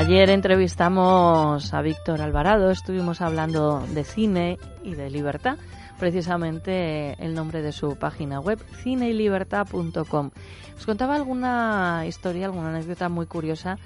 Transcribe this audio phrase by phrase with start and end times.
[0.00, 5.58] Ayer entrevistamos a Víctor Alvarado, estuvimos hablando de cine y de libertad,
[5.98, 10.30] precisamente el nombre de su página web, cineylibertad.com.
[10.74, 13.76] Os contaba alguna historia, alguna anécdota muy curiosa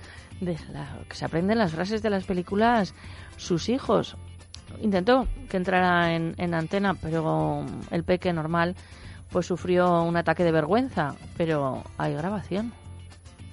[0.41, 2.94] de la, que se aprenden las frases de las películas
[3.36, 4.16] sus hijos.
[4.81, 8.77] Intentó que entrara en, en antena, pero el peque normal
[9.33, 12.72] pues sufrió un ataque de vergüenza, pero hay grabación.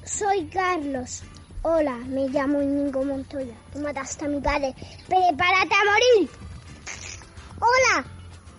[0.04, 1.24] Soy Carlos.
[1.64, 3.54] Hola, me llamo Íñigo Montoya.
[3.72, 4.74] Tú mataste a mi padre.
[5.08, 6.30] ¡Prepárate a morir!
[7.60, 8.04] Hola,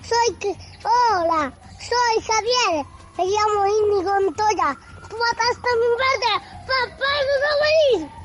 [0.03, 0.55] soy...
[0.85, 2.87] Hola, soy Javier.
[3.19, 4.79] Me llamo Íñigo Montoya.
[5.09, 6.33] Tú mataste a mi padre.
[6.69, 8.23] ¡Papá, no morir!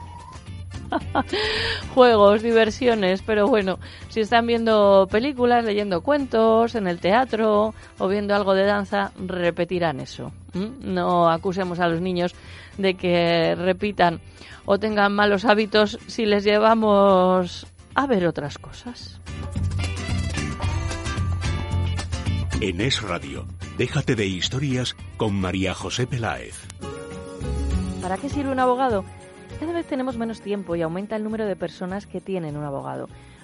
[1.95, 8.35] juegos, diversiones, pero bueno, si están viendo películas, leyendo cuentos, en el teatro o viendo
[8.35, 10.31] algo de danza, repetirán eso.
[10.53, 12.35] No acusemos a los niños
[12.77, 14.21] de que repitan
[14.65, 19.19] o tengan malos hábitos si les llevamos a ver otras cosas.
[22.59, 23.45] En Es Radio,
[23.77, 26.55] déjate de historias con María José Peláez.
[28.01, 29.05] ¿Para qué sirve un abogado?
[29.59, 33.09] Cada vez tenemos menos tiempo y aumenta el número de personas que tienen un abogado.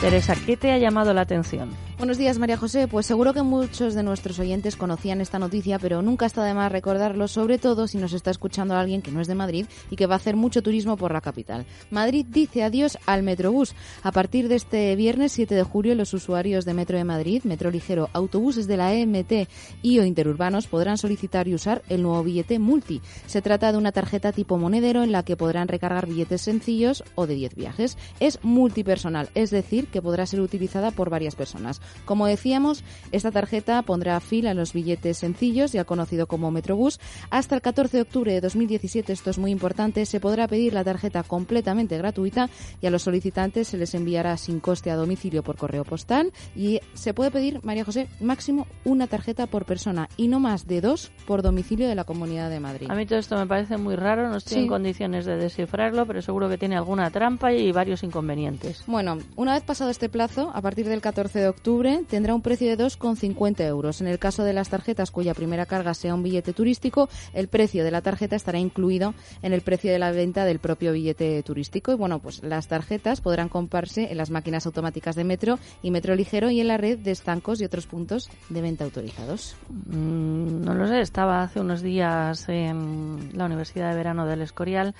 [0.00, 1.70] Teresa, ¿qué te ha llamado la atención?
[1.98, 2.88] Buenos días, María José.
[2.88, 6.70] Pues seguro que muchos de nuestros oyentes conocían esta noticia, pero nunca está de más
[6.70, 10.04] recordarlo, sobre todo si nos está escuchando alguien que no es de Madrid y que
[10.04, 11.64] va a hacer mucho turismo por la capital.
[11.90, 13.74] Madrid dice adiós al Metrobús.
[14.02, 17.70] A partir de este viernes 7 de julio, los usuarios de Metro de Madrid, Metro
[17.70, 19.48] Ligero, autobuses de la EMT
[19.80, 23.00] y o interurbanos podrán solicitar y usar el nuevo billete multi.
[23.24, 27.26] Se trata de una tarjeta tipo monedero en la que podrán recargar billetes sencillos o
[27.26, 27.96] de 10 viajes.
[28.20, 31.80] Es multipersonal, es decir, que podrá ser utilizada por varias personas.
[32.04, 36.98] Como decíamos, esta tarjeta pondrá fin a los billetes sencillos, ya conocido como Metrobús.
[37.30, 40.84] Hasta el 14 de octubre de 2017, esto es muy importante, se podrá pedir la
[40.84, 42.48] tarjeta completamente gratuita
[42.80, 46.80] y a los solicitantes se les enviará sin coste a domicilio por correo postal y
[46.94, 51.10] se puede pedir, María José, máximo una tarjeta por persona y no más de dos
[51.26, 52.90] por domicilio de la Comunidad de Madrid.
[52.90, 54.60] A mí todo esto me parece muy raro, no estoy Sí.
[54.62, 58.82] en condiciones de descifrarlo, pero seguro que tiene alguna trampa y varios inconvenientes.
[58.86, 61.66] Bueno, una vez pasado este plazo, a partir del 14 de octubre,
[62.08, 64.00] tendrá un precio de 2,50 euros.
[64.00, 67.84] En el caso de las tarjetas cuya primera carga sea un billete turístico, el precio
[67.84, 71.92] de la tarjeta estará incluido en el precio de la venta del propio billete turístico.
[71.92, 76.14] Y bueno, pues las tarjetas podrán comprarse en las máquinas automáticas de metro y metro
[76.14, 79.56] ligero y en la red de estancos y otros puntos de venta autorizados.
[79.68, 84.94] Mm, no lo sé, estaba hace unos días en la Universidad de Verano del Escorial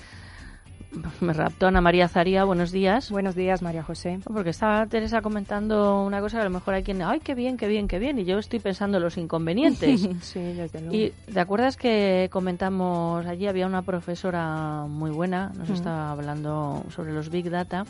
[1.20, 2.44] me raptó Ana María Zaría.
[2.44, 3.10] Buenos días.
[3.10, 4.20] Buenos días, María José.
[4.24, 7.56] Porque estaba Teresa comentando una cosa que a lo mejor hay quien, ay, qué bien,
[7.56, 10.08] qué bien, qué bien, y yo estoy pensando los inconvenientes.
[10.20, 10.94] sí, desde luego.
[10.94, 17.12] Y ¿te acuerdas que comentamos allí había una profesora muy buena, nos estaba hablando sobre
[17.12, 17.84] los big data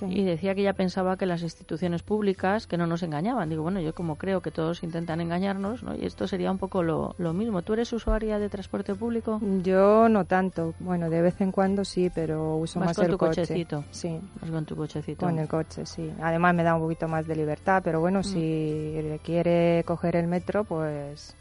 [0.00, 0.06] Sí.
[0.08, 3.48] y decía que ella pensaba que las instituciones públicas que no nos engañaban.
[3.48, 5.94] Digo, bueno, yo como creo que todos intentan engañarnos, ¿no?
[5.94, 7.62] Y esto sería un poco lo, lo mismo.
[7.62, 9.40] ¿Tú eres usuaria de transporte público?
[9.62, 10.74] Yo no tanto.
[10.80, 13.42] Bueno, de vez en cuando sí, pero uso Vas más con el tu coche.
[13.42, 13.84] cochecito.
[13.90, 15.26] Sí, Vas con tu cochecito.
[15.26, 16.10] con el coche, sí.
[16.22, 20.64] Además me da un poquito más de libertad, pero bueno, si quiere coger el metro,
[20.64, 21.36] pues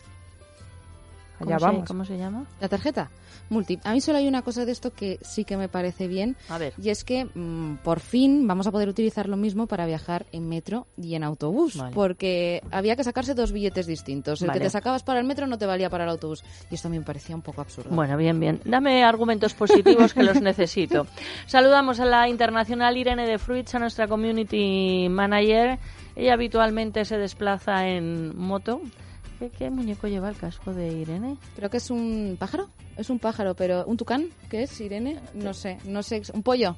[1.40, 1.88] ¿Cómo allá se- vamos.
[1.88, 2.46] ¿Cómo se llama?
[2.62, 3.10] La tarjeta
[3.52, 3.80] multi.
[3.84, 6.60] A mí solo hay una cosa de esto que sí que me parece bien A
[6.60, 6.74] ver.
[6.80, 10.48] y es que mm, por fin vamos a poder utilizar lo mismo para viajar en
[10.48, 11.96] metro y en autobús, Vale.
[11.96, 14.44] porque había que sacarse dos billetes distintos.
[14.44, 14.60] El Vale.
[14.60, 16.92] que te sacabas para el metro no te valía para el autobús y esto a
[16.92, 17.90] mí me parecía un poco absurdo.
[17.90, 18.62] Bueno, bien, bien.
[18.66, 21.08] Dame argumentos positivos que los necesito.
[21.48, 25.80] Saludamos a la internacional Irene de Fruits, a nuestra community manager.
[26.16, 28.80] Ella habitualmente se desplaza en moto.
[29.40, 31.38] ¿Qué, qué muñeco lleva el casco de Irene?
[31.56, 35.18] Creo que es un pájaro, es un pájaro, pero un tucán, ¿qué es, Irene?
[35.34, 36.76] No sé, no sé, un pollo,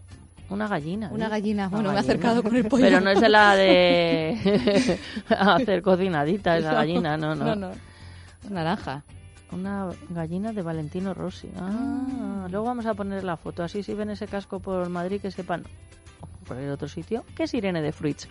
[0.50, 1.10] Una gallina.
[1.12, 1.30] una ¿eh?
[1.30, 1.68] gallina.
[1.68, 2.84] Una Bueno, me he acercado con el pollo.
[2.84, 5.00] Pero no es la de
[5.30, 7.46] hacer cocinadita, esa gallina, no, no.
[7.46, 7.72] no, no.
[8.50, 9.04] Naranja.
[9.52, 11.50] Una gallina de Valentino Rossi.
[11.60, 13.64] Ah, luego vamos a poner la foto.
[13.64, 15.64] Así si ven ese casco por Madrid que sepan
[16.58, 18.28] el otro sitio que es Irene de Fruits.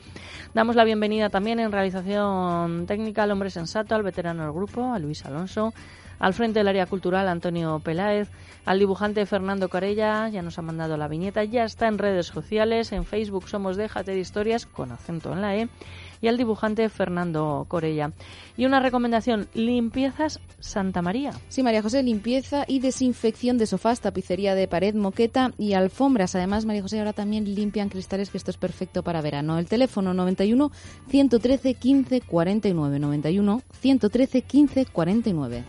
[0.55, 4.99] Damos la bienvenida también en realización técnica al hombre sensato, al veterano del grupo, a
[4.99, 5.73] Luis Alonso,
[6.19, 8.31] al frente del área cultural Antonio Peláez,
[8.67, 12.93] al dibujante Fernando Corella, ya nos ha mandado la viñeta, ya está en redes sociales,
[12.93, 15.69] en Facebook somos Déjate de Historias con acento en la E
[16.21, 18.13] y al dibujante Fernando Corella.
[18.57, 21.33] Y una recomendación, limpiezas Santa María.
[21.49, 26.35] Sí, María José, limpieza y desinfección de sofás, tapicería de pared, moqueta y alfombras.
[26.35, 29.59] Además, María José ahora también limpian cristales, que esto es perfecto para verano.
[29.59, 30.71] El teléfono 91
[31.09, 35.65] 113 15 49 91 113 15 49.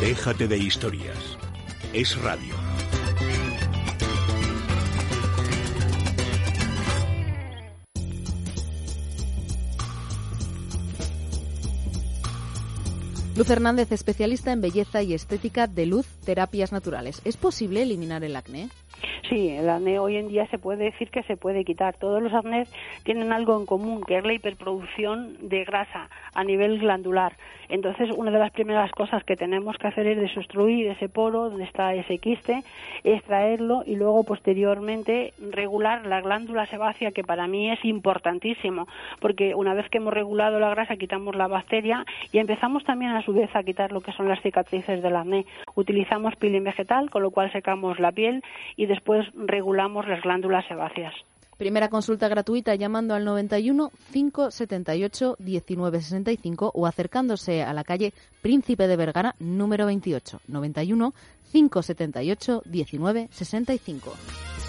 [0.00, 1.36] Déjate de historias.
[1.92, 2.59] Es radio.
[13.40, 17.22] Luz Hernández, especialista en belleza y estética de luz, terapias naturales.
[17.24, 18.68] ¿Es posible eliminar el acné?
[19.30, 21.96] Sí, el acné hoy en día se puede decir que se puede quitar.
[21.96, 22.70] Todos los acnés
[23.02, 27.34] tienen algo en común, que es la hiperproducción de grasa a nivel glandular.
[27.70, 31.64] Entonces, una de las primeras cosas que tenemos que hacer es desobstruir ese poro donde
[31.64, 32.62] está ese quiste,
[33.04, 38.88] extraerlo y luego posteriormente regular la glándula sebácea, que para mí es importantísimo,
[39.20, 43.22] porque una vez que hemos regulado la grasa quitamos la bacteria y empezamos también a
[43.22, 45.46] su vez a quitar lo que son las cicatrices del acné.
[45.74, 48.42] Utilizamos peeling vegetal, con lo cual secamos la piel
[48.76, 51.14] y después regulamos las glándulas sebáceas.
[51.60, 58.96] Primera consulta gratuita llamando al 91 578 1965 o acercándose a la calle Príncipe de
[58.96, 61.12] Vergara número 28 91
[61.52, 64.59] 578 1965.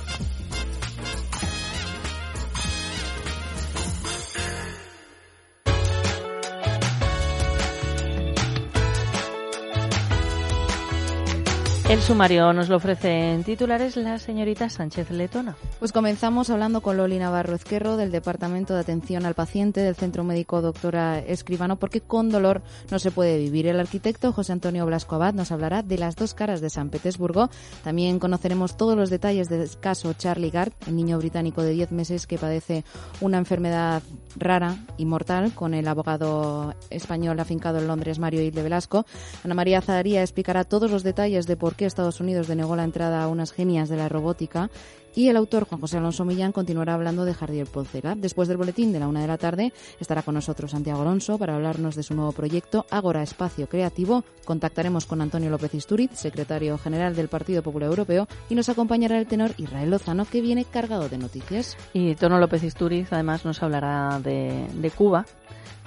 [11.92, 15.58] El sumario nos lo ofrece en titulares la señorita Sánchez Letona.
[15.78, 20.24] Pues comenzamos hablando con Loli Navarro Ezquerro del Departamento de Atención al Paciente del Centro
[20.24, 23.68] Médico Doctora Escribano porque con dolor no se puede vivir.
[23.68, 27.50] El arquitecto José Antonio Blasco Abad nos hablará de las dos caras de San Petersburgo.
[27.84, 32.26] También conoceremos todos los detalles del caso Charlie Gard, el niño británico de 10 meses
[32.26, 32.86] que padece
[33.20, 34.02] una enfermedad
[34.38, 39.06] rara y mortal con el abogado español afincado en Londres Mario Hilde Velasco.
[39.44, 43.24] Ana María Zadaría explicará todos los detalles de por qué Estados Unidos denegó la entrada
[43.24, 44.70] a unas genias de la robótica
[45.16, 48.14] y el autor Juan José Alonso Millán continuará hablando de Jardier Poncela.
[48.14, 51.56] Después del boletín de la una de la tarde estará con nosotros Santiago Alonso para
[51.56, 54.24] hablarnos de su nuevo proyecto Ágora Espacio Creativo.
[54.46, 59.26] Contactaremos con Antonio López Isturiz, secretario general del Partido Popular Europeo, y nos acompañará el
[59.26, 61.78] tenor Israel Lozano, que viene cargado de noticias.
[61.94, 65.26] Y Tono López Isturiz además nos hablará de Cuba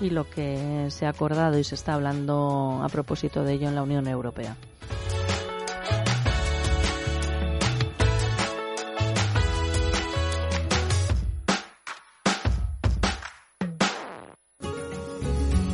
[0.00, 3.76] y lo que se ha acordado y se está hablando a propósito de ello en
[3.76, 4.56] la Unión Europea.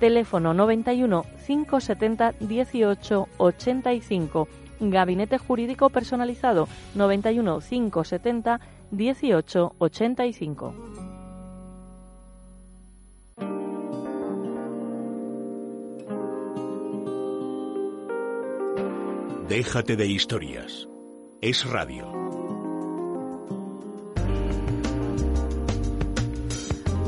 [0.00, 4.48] Teléfono 91 570 18 85.
[4.80, 10.74] Gabinete Jurídico Personalizado 91 570 18 85.
[19.48, 20.88] Déjate de historias.
[21.42, 22.19] Es radio.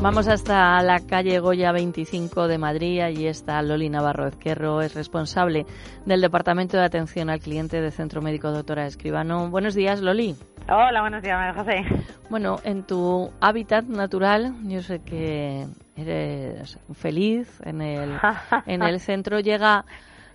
[0.02, 3.02] Vamos hasta la calle Goya 25 de Madrid.
[3.02, 5.64] Allí está Loli Navarro Ezquerro, es responsable
[6.04, 9.48] del Departamento de Atención al Cliente del Centro Médico Doctora Escribano.
[9.48, 10.34] Buenos días, Loli.
[10.68, 12.04] Hola, buenos días, María José.
[12.30, 18.18] Bueno, en tu hábitat natural, yo sé que eres feliz en el,
[18.66, 19.38] en el centro.
[19.38, 19.84] Llega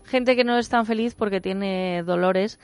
[0.06, 2.58] gente que no es tan feliz porque tiene dolores,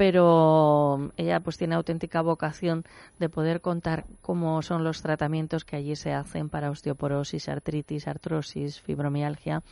[0.00, 2.84] pero ella pues tiene auténtica vocación
[3.18, 8.80] de poder contar cómo son los tratamientos que allí se hacen para osteoporosis, artritis, artrosis,
[8.80, 9.62] fibromialgia.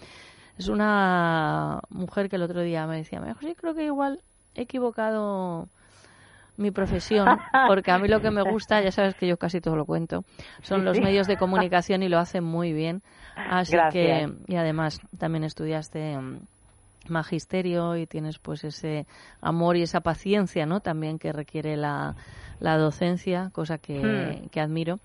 [0.59, 4.21] Es una mujer que el otro día me decía, mejor sí creo que igual
[4.55, 5.71] he equivocado
[6.59, 7.27] mi profesión,
[7.67, 10.25] porque a mí lo que me gusta, ya sabes que yo casi todo lo cuento,
[10.61, 13.01] son los medios de comunicación y lo hacen muy bien.
[13.35, 16.41] Así que, y además también estudiaste mm,
[17.11, 19.07] magisterio y tienes pues ese
[19.41, 20.81] amor y esa paciencia, ¿no?
[20.81, 22.15] También que requiere la,
[22.61, 24.49] la docencia, cosa que, Hmm.
[24.49, 24.99] que admiro.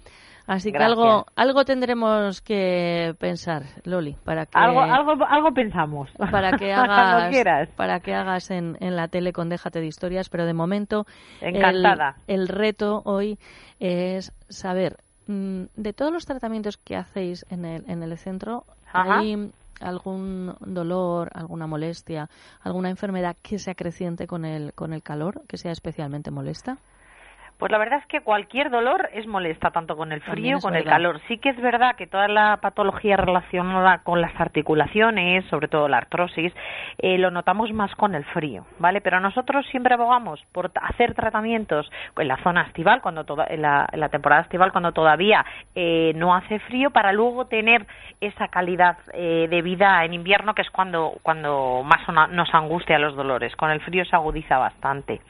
[0.46, 6.10] Así que algo, algo tendremos que pensar, Loli, para que Algo, algo, algo pensamos.
[6.18, 7.70] para que hagas quieras.
[7.78, 11.06] para que hagas en, en la tele con Déjate de historias, pero de momento
[11.40, 12.18] Encantada.
[12.28, 13.40] El, reto hoy
[13.80, 19.20] es saber mm, de todos los tratamientos que hacéis en el, en el centro, Ajá.
[19.20, 19.50] ¿hay
[19.84, 22.30] algún dolor, alguna molestia,
[22.62, 26.78] alguna enfermedad que se acreciente con el con el calor, que sea especialmente molesta?
[27.64, 30.84] Pues la verdad es que cualquier dolor es molesta, tanto con el frío con el
[30.84, 31.22] calor.
[31.30, 36.00] Sí que es verdad que toda la patología relacionada con las articulaciones, sobre todo la
[36.00, 36.54] artrosis,
[36.98, 39.00] eh, lo notamos más con el frío, ¿vale?
[39.00, 43.88] Pero nosotros siempre abogamos por hacer tratamientos en la zona estival, cuando toda, en, la,
[43.90, 47.88] en la temporada estival, cuando todavía eh, no hace frío, para luego tener
[48.20, 53.16] esa calidad eh, de vida en invierno, que es cuando, cuando más nos angustia los
[53.16, 53.56] dolores.
[53.56, 55.22] Con el frío se agudiza bastante.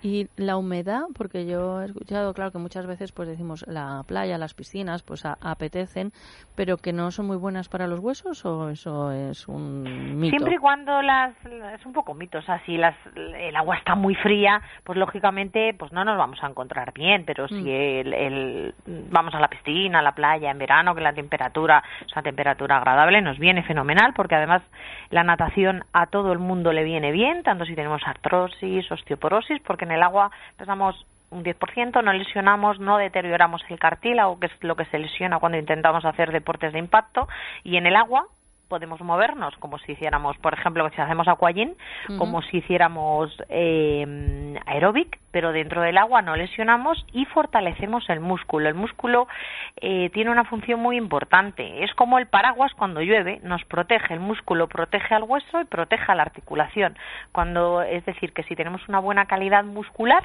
[0.00, 4.38] Y la humedad, porque yo he escuchado, claro, que muchas veces pues decimos la playa,
[4.38, 6.12] las piscinas, pues a- apetecen,
[6.54, 10.30] pero que no son muy buenas para los huesos o eso es un mito.
[10.36, 11.34] Siempre y cuando las
[11.74, 15.74] es un poco mito, o sea, si las, el agua está muy fría, pues lógicamente
[15.76, 17.66] pues no nos vamos a encontrar bien, pero si Mm.
[17.68, 18.74] el, el-
[19.10, 22.76] vamos a la piscina, a la playa en verano, que la temperatura es una temperatura
[22.76, 24.62] agradable, nos viene fenomenal, porque además
[25.10, 29.87] la natación a todo el mundo le viene bien, tanto si tenemos artrosis, osteoporosis, porque
[29.88, 30.94] en el agua pesamos
[31.30, 35.58] un 10%, no lesionamos, no deterioramos el cartílago, que es lo que se lesiona cuando
[35.58, 37.28] intentamos hacer deportes de impacto,
[37.64, 38.26] y en el agua
[38.68, 41.74] podemos movernos como si hiciéramos, por ejemplo, si hacemos aquagym,
[42.08, 42.18] Ujú.
[42.18, 48.68] como si hiciéramos eh, aeróbic, pero dentro del agua no lesionamos y fortalecemos el músculo.
[48.68, 49.28] El músculo
[49.76, 51.84] eh, tiene una función muy importante.
[51.84, 54.14] Es como el paraguas cuando llueve, nos protege.
[54.14, 56.98] El músculo protege al hueso y protege a la articulación.
[57.30, 60.24] Cuando, es decir, que si tenemos una buena calidad muscular,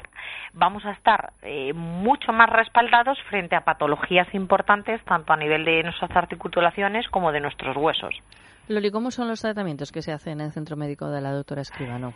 [0.52, 5.84] vamos a estar eh, mucho más respaldados frente a patologías importantes, tanto a nivel de
[5.84, 8.20] nuestras articulaciones como de nuestros huesos.
[8.66, 11.60] Loli, ¿cómo son los tratamientos que se hacen en el centro médico de la doctora
[11.60, 12.14] Escribano?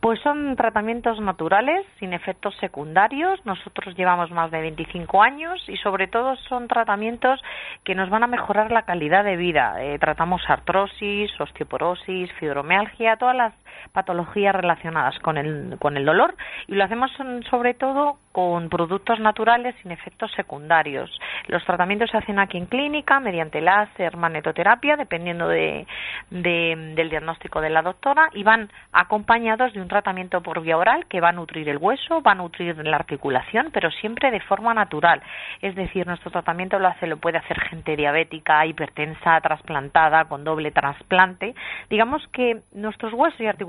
[0.00, 3.40] Pues son tratamientos naturales, sin efectos secundarios.
[3.46, 7.40] Nosotros llevamos más de 25 años y sobre todo son tratamientos
[7.82, 9.82] que nos van a mejorar la calidad de vida.
[9.82, 13.54] Eh, tratamos artrosis, osteoporosis, fibromialgia, todas las
[13.92, 16.34] patologías relacionadas con el, con el dolor
[16.66, 17.10] y lo hacemos
[17.50, 21.10] sobre todo con productos naturales sin efectos secundarios.
[21.48, 25.86] Los tratamientos se hacen aquí en clínica mediante láser, magnetoterapia, dependiendo de,
[26.30, 31.06] de- del diagnóstico de la doctora, y van acompañados de un tratamiento por vía oral
[31.06, 34.74] que va a nutrir el hueso, va a nutrir la articulación, pero siempre de forma
[34.74, 35.22] natural.
[35.62, 40.70] Es decir, nuestro tratamiento lo hace, lo puede hacer gente diabética, hipertensa, trasplantada, con doble
[40.72, 41.54] trasplante.
[41.88, 43.65] Digamos que nuestros huesos y articulaciones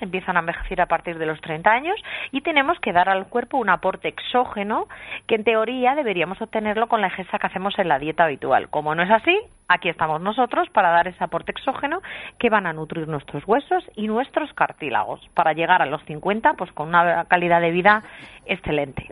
[0.00, 1.96] empiezan a envejecer a partir de los 30 años
[2.30, 4.88] y tenemos que dar al cuerpo un aporte exógeno
[5.26, 8.68] que en teoría deberíamos obtenerlo con la ingesta que hacemos en la dieta habitual.
[8.68, 12.00] Como no es así, aquí estamos nosotros para dar ese aporte exógeno
[12.38, 16.72] que van a nutrir nuestros huesos y nuestros cartílagos para llegar a los 50 pues
[16.72, 18.02] con una calidad de vida
[18.46, 19.08] excelente.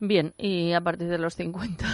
[0.00, 1.84] Bien, y a partir de los 50.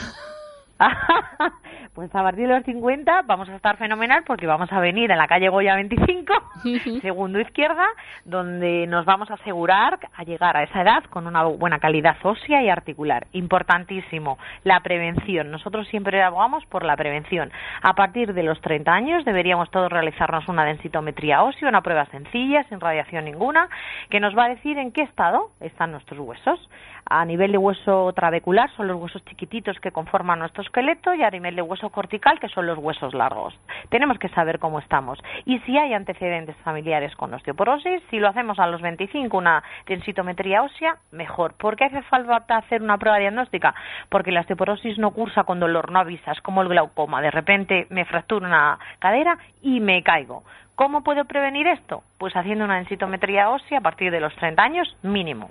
[1.94, 5.18] pues a partir de los 50 vamos a estar fenomenal porque vamos a venir en
[5.18, 6.32] la calle Goya 25,
[7.02, 7.86] segundo izquierda,
[8.24, 12.62] donde nos vamos a asegurar a llegar a esa edad con una buena calidad ósea
[12.62, 13.26] y articular.
[13.32, 15.50] Importantísimo, la prevención.
[15.50, 17.50] Nosotros siempre abogamos por la prevención.
[17.82, 22.64] A partir de los 30 años deberíamos todos realizarnos una densitometría ósea, una prueba sencilla,
[22.68, 23.68] sin radiación ninguna,
[24.08, 26.68] que nos va a decir en qué estado están nuestros huesos.
[27.08, 31.30] A nivel de hueso trabecular son los huesos chiquititos que conforman nuestro esqueleto y a
[31.30, 33.58] nivel de hueso cortical que son los huesos largos.
[33.88, 35.18] Tenemos que saber cómo estamos.
[35.44, 40.62] Y si hay antecedentes familiares con osteoporosis, si lo hacemos a los 25 una densitometría
[40.62, 41.54] ósea, mejor.
[41.54, 43.74] ¿Por qué hace falta hacer una prueba diagnóstica?
[44.08, 47.20] Porque la osteoporosis no cursa con dolor, no avisas, como el glaucoma.
[47.20, 50.44] De repente me fractura una cadera y me caigo.
[50.76, 52.04] ¿Cómo puedo prevenir esto?
[52.16, 55.48] Pues haciendo una densitometría ósea a partir de los 30 años mínimo.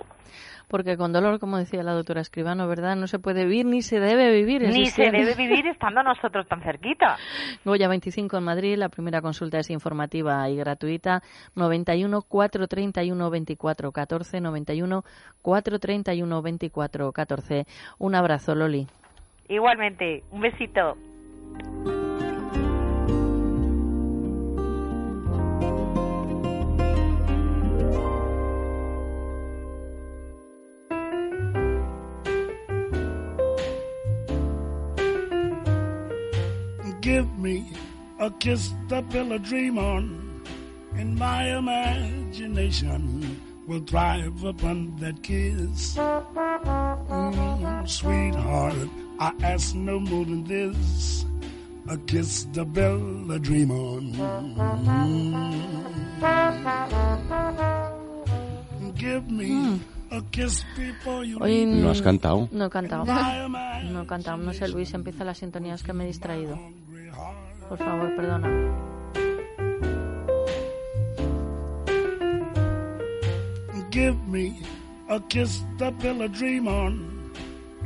[0.70, 2.94] Porque con dolor, como decía la doctora Escribano, ¿verdad?
[2.94, 4.62] No se puede vivir ni se debe vivir.
[4.62, 7.16] Ni se debe vivir estando nosotros tan cerquita.
[7.64, 11.22] Goya 25 en Madrid, la primera consulta es informativa y gratuita.
[11.56, 15.04] 91 431 24 14, 91
[15.42, 17.66] 431 24 14.
[17.98, 18.86] Un abrazo, Loli.
[19.48, 20.96] Igualmente, un besito.
[38.20, 40.44] A kiss to build a dream on.
[40.94, 45.96] And my imagination will thrive upon that kiss.
[45.96, 51.24] Mm, sweetheart, I ask no more than this.
[51.88, 54.12] A kiss to build a dream on.
[54.12, 54.60] Mm.
[58.96, 59.48] Give me.
[59.48, 59.80] Mm.
[61.38, 62.48] Hoy no has cantado.
[62.50, 63.04] No he cantado.
[63.04, 64.36] No he cantado.
[64.38, 66.58] No sé, Luis, empieza las sintonías que me he distraído.
[67.70, 68.50] Por favor, perdona.
[73.92, 74.58] Give me
[75.08, 77.30] a kiss to build a dream on,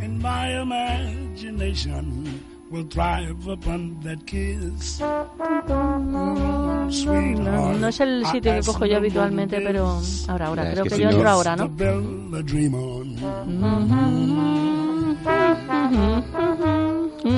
[0.00, 5.00] and my imagination will thrive upon that kiss.
[5.00, 10.90] Mm, sweetheart, no, es el sitio que cojo yo habitualmente, pero ahora, ahora, creo que,
[10.90, 11.68] que si yo entro ahora, ¿no?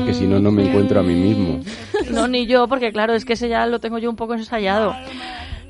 [0.07, 1.61] que si no, no me encuentro a mí mismo.
[2.11, 4.95] No, ni yo, porque claro, es que ese ya lo tengo yo un poco ensayado.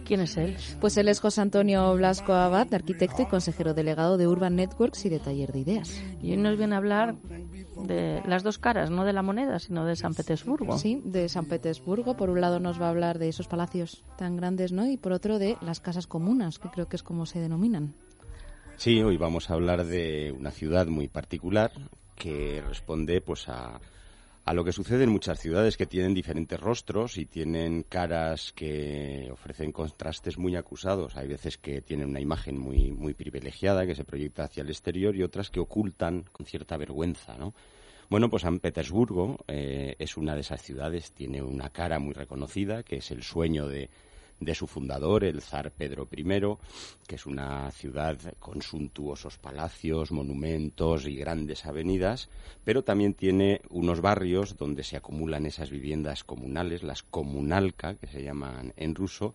[0.07, 0.57] ¿Quién es él?
[0.81, 5.09] Pues él es José Antonio Blasco Abad, arquitecto y consejero delegado de Urban Networks y
[5.09, 6.01] de Taller de Ideas.
[6.23, 7.17] Y hoy nos viene a hablar
[7.83, 10.79] de las dos caras, no de la moneda, sino de San Petersburgo.
[10.79, 12.17] Sí, de San Petersburgo.
[12.17, 14.87] Por un lado nos va a hablar de esos palacios tan grandes, ¿no?
[14.87, 17.95] Y por otro de las casas comunas, que creo que es como se denominan.
[18.77, 21.73] Sí, hoy vamos a hablar de una ciudad muy particular
[22.15, 23.81] que responde pues a
[24.47, 29.29] a lo que sucede en muchas ciudades que tienen diferentes rostros y tienen caras que
[29.33, 31.17] ofrecen contrastes muy acusados.
[31.17, 35.17] Hay veces que tienen una imagen muy, muy privilegiada que se proyecta hacia el exterior
[35.17, 37.55] y otras que ocultan con cierta vergüenza, ¿no?
[38.09, 42.85] Bueno, pues San Petersburgo eh, es una de esas ciudades, tiene una cara muy reconocida,
[42.85, 43.91] que es el sueño de,
[44.41, 46.25] de su fundador, el zar Pedro I,
[47.07, 52.29] que es una ciudad con suntuosos palacios, monumentos y grandes avenidas,
[52.65, 58.23] pero también tiene unos barrios donde se acumulan esas viviendas comunales, las comunalca, que se
[58.23, 59.35] llaman en ruso,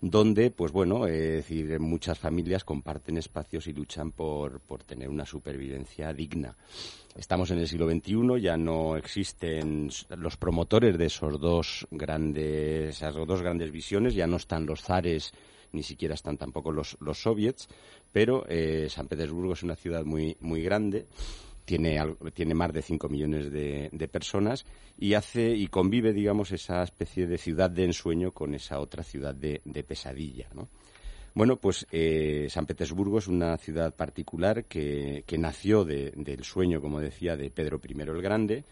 [0.00, 5.26] donde, pues bueno, es decir, muchas familias comparten espacios y luchan por, por tener una
[5.26, 6.56] supervivencia digna.
[7.16, 13.14] Estamos en el siglo XXI, ya no existen los promotores de esos dos grandes, esas
[13.14, 15.32] dos grandes visiones, ya no están los zares
[15.72, 17.68] ni siquiera están tampoco los, los soviets,
[18.12, 21.06] pero eh, San Petersburgo es una ciudad muy, muy grande
[21.64, 21.98] tiene,
[22.34, 24.64] tiene más de 5 millones de, personas
[24.98, 29.34] y hace y convive, digamos, esa especie de ciudad de ensueño con esa otra ciudad
[29.34, 30.68] de, pesadilla, ¿no?
[31.32, 36.98] Bueno, pues eh, San Petersburgo es una ciudad particular que, que nació del sueño, como
[36.98, 38.64] decía, de Pedro I el Grande,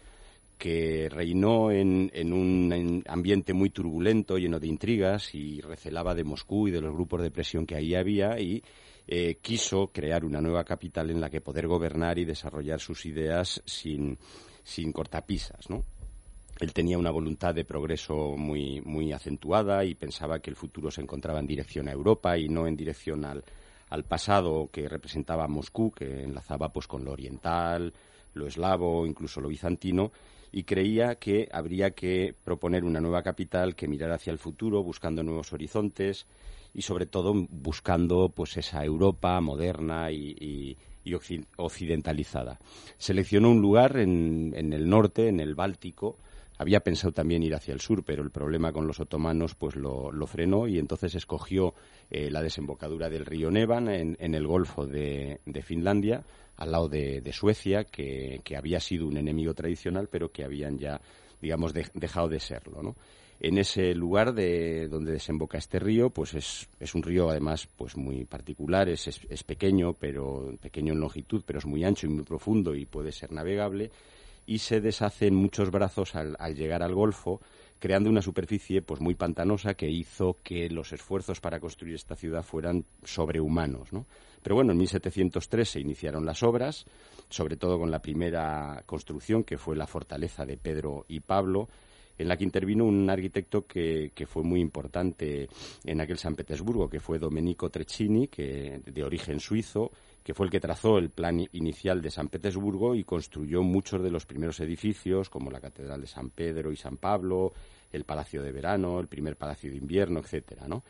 [0.57, 6.67] que reinó en, en, un ambiente muy turbulento, lleno de intrigas y recelaba de Moscú
[6.67, 8.61] y de los grupos de presión que ahí había y
[9.11, 13.59] eh, quiso crear una nueva capital en la que poder gobernar y desarrollar sus ideas
[13.65, 14.19] sin,
[14.63, 15.83] sin cortapisas, ¿no?
[16.59, 21.01] Él tenía una voluntad de progreso muy, muy acentuada y pensaba que el futuro se
[21.01, 23.43] encontraba en dirección a Europa y no en dirección al,
[23.89, 27.91] al pasado que representaba Moscú, que enlazaba pues con lo oriental,
[28.35, 30.11] lo eslavo, incluso lo bizantino,
[30.51, 35.23] y creía que habría que proponer una nueva capital que mirara hacia el futuro, buscando
[35.23, 36.27] nuevos horizontes,
[36.73, 40.77] y sobre todo buscando pues esa Europa moderna y,
[41.57, 42.59] occidentalizada.
[42.99, 46.17] Seleccionó un lugar en, en el norte, en el Báltico,
[46.59, 50.11] había pensado también ir hacia el sur, pero el problema con los otomanos pues lo,
[50.27, 51.73] frenó y entonces escogió
[52.11, 56.21] eh, la desembocadura del río Nevan en, el Golfo de, Finlandia,
[56.57, 60.99] al lado de, Suecia, que, había sido un enemigo tradicional, pero que habían ya,
[61.41, 62.95] digamos, dejado de serlo, ¿no?
[63.39, 67.95] En ese lugar de donde desemboca este río, pues es, es un río además pues
[67.95, 72.23] muy particular, es, es pequeño, pero pequeño en longitud, pero es muy ancho y muy
[72.23, 73.91] profundo y puede ser navegable
[74.49, 77.39] y se deshace en muchos brazos al, llegar al Golfo,
[77.77, 82.41] creando una superficie pues muy pantanosa que hizo que los esfuerzos para construir esta ciudad
[82.41, 84.07] fueran sobrehumanos, ¿no?
[84.41, 86.87] Pero bueno, en 1703 se iniciaron las obras,
[87.29, 91.69] sobre todo con la primera construcción, que fue la fortaleza de Pedro y Pablo,
[92.19, 95.47] en la que intervino un arquitecto que, fue muy importante
[95.85, 100.51] en aquel San Petersburgo, que fue Domenico Treccini, que, de origen suizo, que fue el
[100.51, 105.29] que trazó el plan inicial de San Petersburgo y construyó muchos de los primeros edificios,
[105.29, 107.53] como la Catedral de San Pedro y San Pablo,
[107.91, 110.83] el Palacio de Verano, el primer Palacio de Invierno, etcétera, ¿no?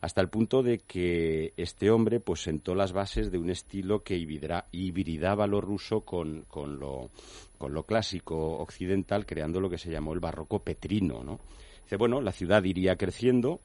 [0.00, 4.16] Hasta el punto de que este hombre pues sentó las bases de un estilo que
[4.16, 7.10] hibridaba lo ruso con, con, lo,
[7.56, 11.40] con lo clásico occidental, creando lo que se llamó el barroco petrino, ¿no?
[11.82, 13.60] Dice, bueno, la ciudad iría creciendo,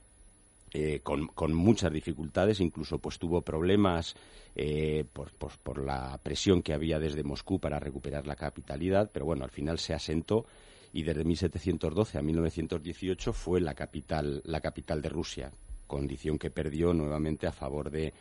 [0.73, 4.15] eh, con, con, muchas dificultades, incluso pues tuvo problemas
[4.55, 9.43] eh, por, por, la presión que había desde Moscú para recuperar la capitalidad, pero bueno,
[9.43, 10.45] al final se asentó
[10.93, 15.51] y desde 1712 a 1918 fue la capital, la capital de Rusia,
[15.87, 18.13] condición que perdió nuevamente a favor de,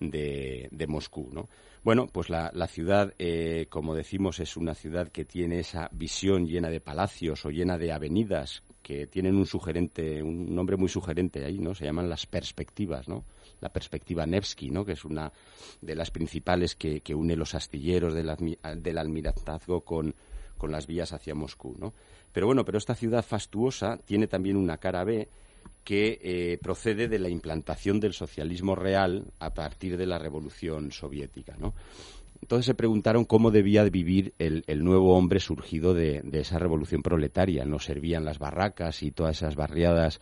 [0.00, 1.48] de, Moscú, ¿no?
[1.84, 6.46] Bueno, pues la, la ciudad, eh, como decimos, es una ciudad que tiene esa visión
[6.46, 11.44] llena de palacios o llena de avenidas que tienen un sugerente, un nombre muy sugerente
[11.44, 11.74] ahí, ¿no?
[11.74, 13.24] Se llaman las perspectivas, ¿no?
[13.60, 14.84] La perspectiva Nevsky, ¿no?
[14.84, 15.32] Que es una
[15.80, 18.34] de las principales que, que une los astilleros del,
[18.76, 20.14] del almirantazgo con,
[20.56, 21.92] con las vías hacia Moscú, ¿no?
[22.32, 25.28] Pero bueno, pero esta ciudad fastuosa tiene también una cara B
[25.84, 31.56] que eh, procede de la implantación del socialismo real a partir de la revolución soviética.
[32.40, 37.64] Entonces se preguntaron cómo debía vivir el, nuevo hombre surgido de, esa revolución proletaria.
[37.64, 40.20] No servían las barracas y todas esas barriadas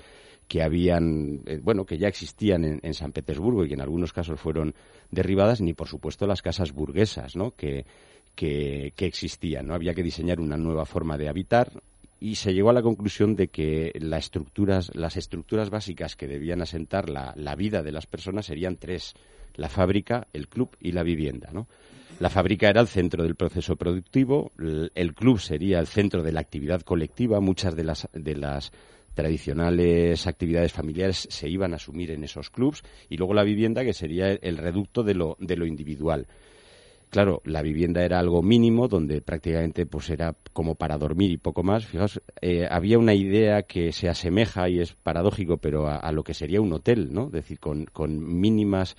[0.49, 4.40] que habían, eh, bueno, que ya existían en, San Petersburgo y que en algunos casos
[4.40, 4.75] fueron
[5.11, 7.57] derribadas, ni por supuesto las casas burguesas, ¿no?
[7.57, 7.85] Que,
[8.37, 9.66] que, existían.
[9.66, 9.75] ¿no?
[9.75, 11.72] Había que diseñar una nueva forma de habitar
[12.20, 16.62] y se llegó a la conclusión de que las estructuras, las estructuras básicas que debían
[16.62, 19.14] asentar la, vida de las personas serían tres
[19.55, 21.66] la fábrica, el club y la vivienda, ¿no?
[22.20, 26.40] La fábrica era el centro del proceso productivo, el club sería el centro de la
[26.40, 28.72] actividad colectiva, muchas de las, de las
[29.16, 33.94] tradicionales actividades familiares se iban a asumir en esos clubs y luego la vivienda que
[33.94, 36.26] sería el reducto de lo, de lo individual.
[37.16, 41.62] Claro, la vivienda era algo mínimo, donde prácticamente pues era como para dormir y poco
[41.62, 41.87] más.
[41.87, 46.22] Fijaos, eh, había una idea que se asemeja y es paradójico, pero a, a, lo
[46.22, 47.29] que sería un hotel, ¿no?
[47.29, 48.96] Es decir, con, con mínimas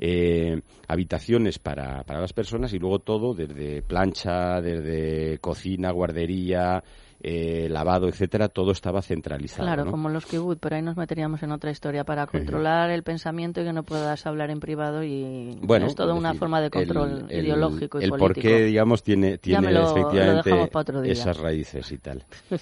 [0.00, 6.82] eh, habitaciones para, para las personas y luego todo, desde plancha, desde cocina, guardería,
[7.22, 9.64] eh, lavado, etcétera, todo estaba centralizado.
[9.64, 13.60] Claro, como los kibbutz, pero ahí nos meteríamos en otra historia para controlar el pensamiento
[13.60, 17.26] y que no puedas hablar en privado y bueno, es toda una forma de control
[17.30, 18.26] ideológico y el político.
[18.28, 20.70] El por qué, digamos, tiene, tiene efectivamente
[21.04, 22.24] esas raíces y tal.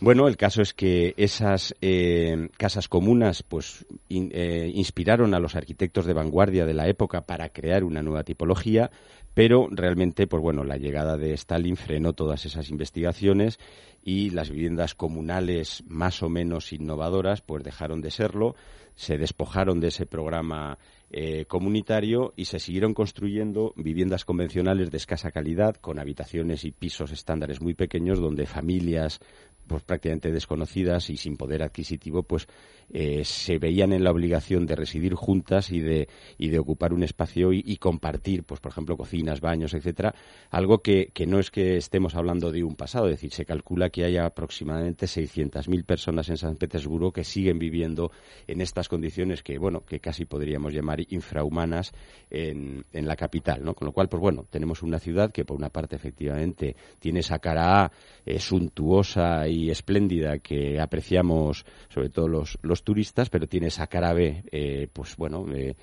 [0.00, 6.04] Bueno, el caso es que esas eh, casas comunas pues eh, inspiraron a los arquitectos
[6.04, 8.90] de vanguardia de la época para crear una nueva tipología,
[9.34, 13.58] pero realmente, pues bueno, la llegada de Stalin frenó todas esas investigaciones
[14.02, 18.54] y las viviendas comunales más o menos innovadoras pues dejaron de serlo,
[18.94, 20.78] se despojaron de ese programa
[21.10, 27.10] eh, comunitario y se siguieron construyendo viviendas convencionales de escasa calidad con habitaciones y pisos
[27.10, 29.20] estándares muy pequeños donde familias
[29.66, 32.46] pues prácticamente desconocidas y sin poder adquisitivo, pues
[32.92, 37.02] eh, se veían en la obligación de residir juntas y de, y de ocupar un
[37.02, 40.14] espacio y, compartir, pues por ejemplo, cocinas, baños, etcétera,
[40.50, 43.90] algo que, que, no es que estemos hablando de un pasado, es decir, se calcula
[43.90, 48.10] que hay aproximadamente 600.000 personas en San Petersburgo que siguen viviendo
[48.46, 51.92] en estas condiciones que, bueno, que casi podríamos llamar infrahumanas
[52.30, 53.74] en, en la capital, ¿no?
[53.74, 57.38] Con lo cual, pues bueno, tenemos una ciudad que por una parte efectivamente tiene esa
[57.38, 57.90] cara
[58.24, 64.12] eh, suntuosa y espléndida que apreciamos sobre todo los, los turistas, pero tiene esa cara
[64.12, 65.74] B, eh, pues bueno, eh,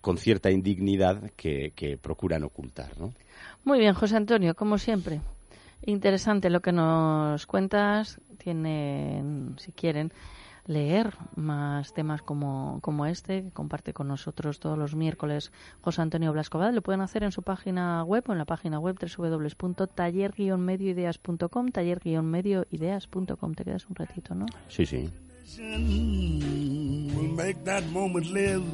[0.00, 3.12] con cierta indignidad que, que procuran ocultar, ¿no?
[3.64, 5.20] Muy bien, José Antonio, como siempre.
[5.84, 8.20] Interesante lo que nos cuentas.
[8.38, 10.12] Tienen, si quieren,
[10.66, 16.32] leer más temas como, como este, que comparte con nosotros todos los miércoles José Antonio
[16.32, 23.54] Blascobad, lo pueden hacer en su página web o en la página web www.taller-medioideas.com, taller-medioideas.com.
[23.54, 24.44] Te quedas un ratito, ¿no?
[24.68, 25.10] Sí, sí.
[27.22, 28.64] will make that moment live.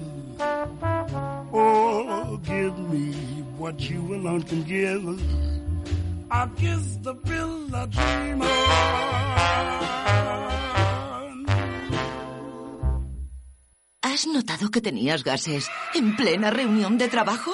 [1.52, 3.12] Oh, give me
[3.56, 5.04] what you alone can give.
[6.30, 10.47] I'll kiss the pill I dream on.
[14.10, 17.52] ¿Has notado que tenías gases en plena reunión de trabajo?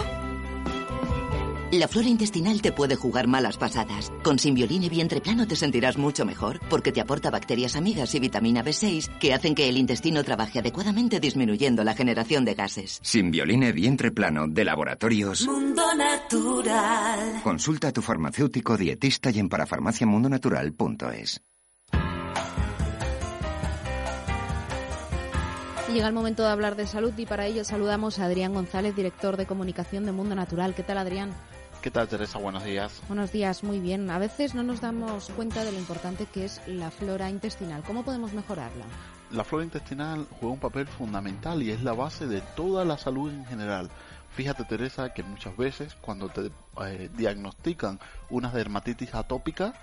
[1.72, 4.12] La flora intestinal te puede jugar malas pasadas.
[4.22, 8.62] Con Simbioline Vientre Plano te sentirás mucho mejor porque te aporta bacterias amigas y vitamina
[8.62, 13.00] B6 que hacen que el intestino trabaje adecuadamente disminuyendo la generación de gases.
[13.02, 15.48] Simbioline Vientre Plano de Laboratorios.
[15.48, 17.42] Mundo Natural.
[17.42, 21.42] Consulta a tu farmacéutico dietista y en parafarmaciamundonatural.es.
[25.94, 29.37] Llega el momento de hablar de salud y para ello saludamos a Adrián González, director
[29.37, 30.74] de comunicación de Mundo Natural.
[30.74, 31.33] ¿Qué tal, Adrián?
[31.83, 32.40] ¿Qué tal, Teresa?
[32.40, 33.00] Buenos días.
[33.07, 34.11] Buenos días, muy bien.
[34.11, 37.85] A veces no nos damos cuenta de lo importante que es la flora intestinal.
[37.85, 38.85] ¿Cómo podemos mejorarla?
[39.30, 43.30] La flora intestinal juega un papel fundamental y es la base de toda la salud
[43.30, 43.88] en general.
[44.35, 46.50] Fíjate, Teresa, que muchas veces cuando te
[46.87, 49.74] eh, diagnostican una dermatitis atópica,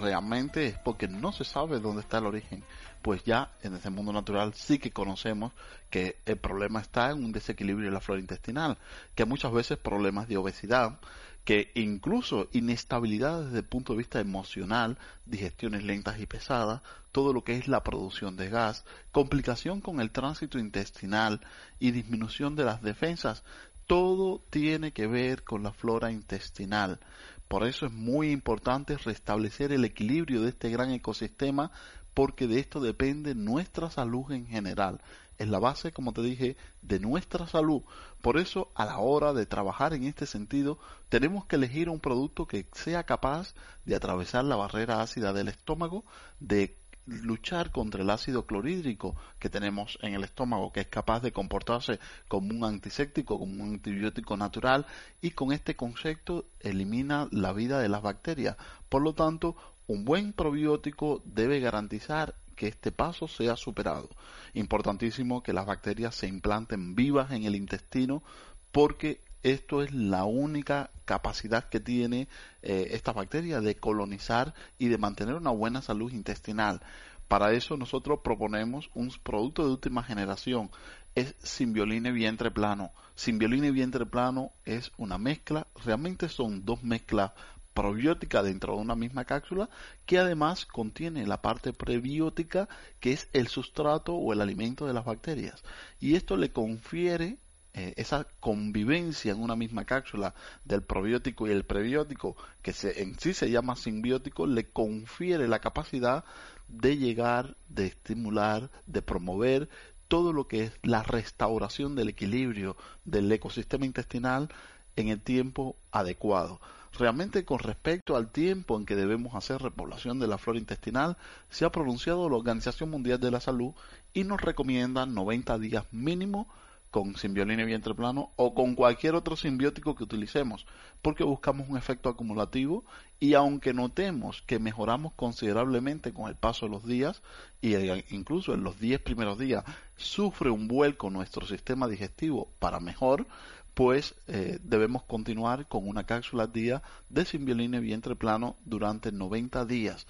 [0.00, 2.64] realmente es porque no se sabe dónde está el origen.
[3.02, 5.52] Pues ya en ese mundo natural sí que conocemos
[5.90, 8.78] que el problema está en un desequilibrio de la flora intestinal,
[9.14, 11.00] que muchas veces problemas de obesidad,
[11.44, 17.42] que incluso inestabilidad desde el punto de vista emocional, digestiones lentas y pesadas, todo lo
[17.42, 21.40] que es la producción de gas, complicación con el tránsito intestinal
[21.80, 23.42] y disminución de las defensas,
[23.86, 27.00] todo tiene que ver con la flora intestinal.
[27.48, 31.70] Por eso es muy importante restablecer el equilibrio de este gran ecosistema
[32.14, 35.00] porque de esto depende nuestra salud en general.
[35.38, 37.82] Es la base, como te dije, de nuestra salud.
[38.20, 42.46] Por eso, a la hora de trabajar en este sentido, tenemos que elegir un producto
[42.46, 46.04] que sea capaz de atravesar la barrera ácida del estómago,
[46.38, 51.32] de luchar contra el ácido clorhídrico que tenemos en el estómago, que es capaz de
[51.32, 51.98] comportarse
[52.28, 54.86] como un antiséptico, como un antibiótico natural,
[55.20, 58.56] y con este concepto elimina la vida de las bacterias.
[58.88, 64.08] Por lo tanto, un buen probiótico debe garantizar que este paso sea superado.
[64.54, 68.22] Importantísimo que las bacterias se implanten vivas en el intestino
[68.70, 72.28] porque esto es la única capacidad que tiene
[72.62, 76.80] eh, esta bacteria de colonizar y de mantener una buena salud intestinal.
[77.26, 80.70] Para eso nosotros proponemos un producto de última generación.
[81.14, 82.92] Es Simbioline Vientre Plano.
[83.14, 87.32] Simbioline Vientre Plano es una mezcla, realmente son dos mezclas
[87.74, 89.68] probiótica dentro de una misma cápsula
[90.06, 92.68] que además contiene la parte prebiótica
[93.00, 95.62] que es el sustrato o el alimento de las bacterias
[96.00, 97.38] y esto le confiere
[97.74, 100.34] eh, esa convivencia en una misma cápsula
[100.66, 105.60] del probiótico y el prebiótico que se, en sí se llama simbiótico le confiere la
[105.60, 106.24] capacidad
[106.68, 109.70] de llegar, de estimular, de promover
[110.08, 114.50] todo lo que es la restauración del equilibrio del ecosistema intestinal
[114.96, 116.60] en el tiempo adecuado.
[116.98, 121.16] Realmente con respecto al tiempo en que debemos hacer repoblación de la flora intestinal,
[121.48, 123.72] se ha pronunciado la Organización Mundial de la Salud
[124.12, 126.48] y nos recomienda 90 días mínimo
[126.92, 130.66] con simbioline vientre plano o con cualquier otro simbiótico que utilicemos,
[131.00, 132.84] porque buscamos un efecto acumulativo
[133.18, 137.22] y aunque notemos que mejoramos considerablemente con el paso de los días
[137.62, 139.64] y eh, incluso en los 10 primeros días
[139.96, 143.26] sufre un vuelco nuestro sistema digestivo para mejor,
[143.74, 150.06] pues eh, debemos continuar con una cápsula día de simbioline vientre plano durante 90 días.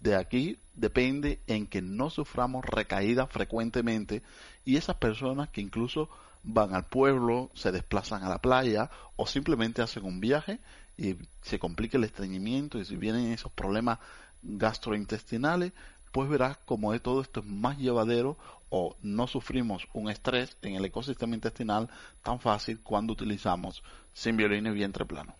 [0.00, 4.22] De aquí depende en que no suframos recaídas frecuentemente
[4.64, 6.08] y esas personas que incluso
[6.42, 10.58] van al pueblo, se desplazan a la playa o simplemente hacen un viaje
[10.96, 13.98] y se complica el estreñimiento y si vienen esos problemas
[14.42, 15.72] gastrointestinales,
[16.10, 18.36] pues verás como de todo esto es más llevadero
[18.74, 21.90] o no sufrimos un estrés en el ecosistema intestinal
[22.22, 23.82] tan fácil cuando utilizamos
[24.14, 25.34] Simbioline vientre plano.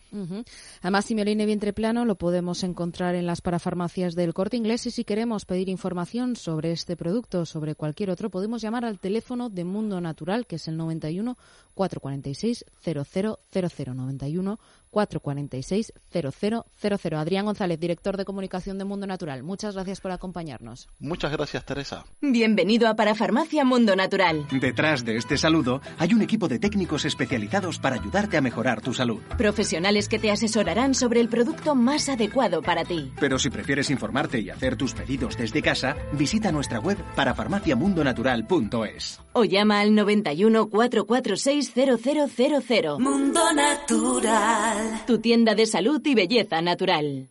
[0.82, 5.04] Además, Simbioline vientre plano lo podemos encontrar en las parafarmacias del Corte Inglés y si
[5.04, 9.64] queremos pedir información sobre este producto o sobre cualquier otro, podemos llamar al teléfono de
[9.64, 11.36] Mundo Natural, que es el 91
[11.74, 14.58] 446 0000 91
[14.90, 17.14] 446 0000.
[17.18, 19.42] Adrián González, director de comunicación de Mundo Natural.
[19.42, 20.88] Muchas gracias por acompañarnos.
[20.98, 22.04] Muchas gracias, Teresa.
[22.20, 24.46] Bienvenido a Parafarmacia Mundo Natural.
[24.50, 28.80] Detrás de este saludo hay un equipo de técnicos especializados para ayudarte a mejorar mejorar
[28.80, 29.20] tu salud.
[29.36, 33.12] Profesionales que te asesorarán sobre el producto más adecuado para ti.
[33.18, 39.20] Pero si prefieres informarte y hacer tus pedidos desde casa, visita nuestra web para farmaciamundonatural.es.
[39.32, 42.98] O llama al 91 446 0000.
[42.98, 45.02] Mundo Natural.
[45.06, 47.30] Tu tienda de salud y belleza natural.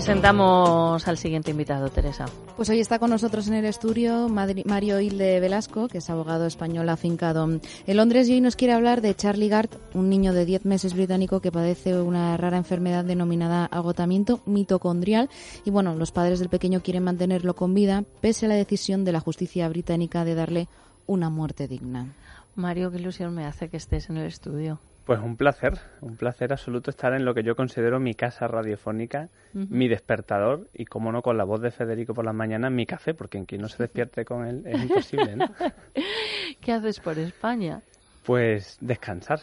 [0.00, 2.24] Presentamos al siguiente invitado, Teresa.
[2.56, 6.88] Pues hoy está con nosotros en el estudio Mario Hilde Velasco, que es abogado español
[6.88, 10.64] afincado en Londres y hoy nos quiere hablar de Charlie Gard, un niño de 10
[10.64, 15.28] meses británico que padece una rara enfermedad denominada agotamiento mitocondrial
[15.66, 19.12] y bueno, los padres del pequeño quieren mantenerlo con vida pese a la decisión de
[19.12, 20.68] la justicia británica de darle
[21.06, 22.14] una muerte digna.
[22.54, 24.80] Mario, qué ilusión me hace que estés en el estudio.
[25.10, 29.28] Pues un placer, un placer absoluto estar en lo que yo considero mi casa radiofónica,
[29.52, 33.12] mi despertador y, como no, con la voz de Federico por las mañanas, mi café,
[33.12, 35.46] porque en quien no se despierte con él es imposible, ¿no?
[36.60, 37.82] ¿Qué haces por España?
[38.24, 39.40] Pues descansar.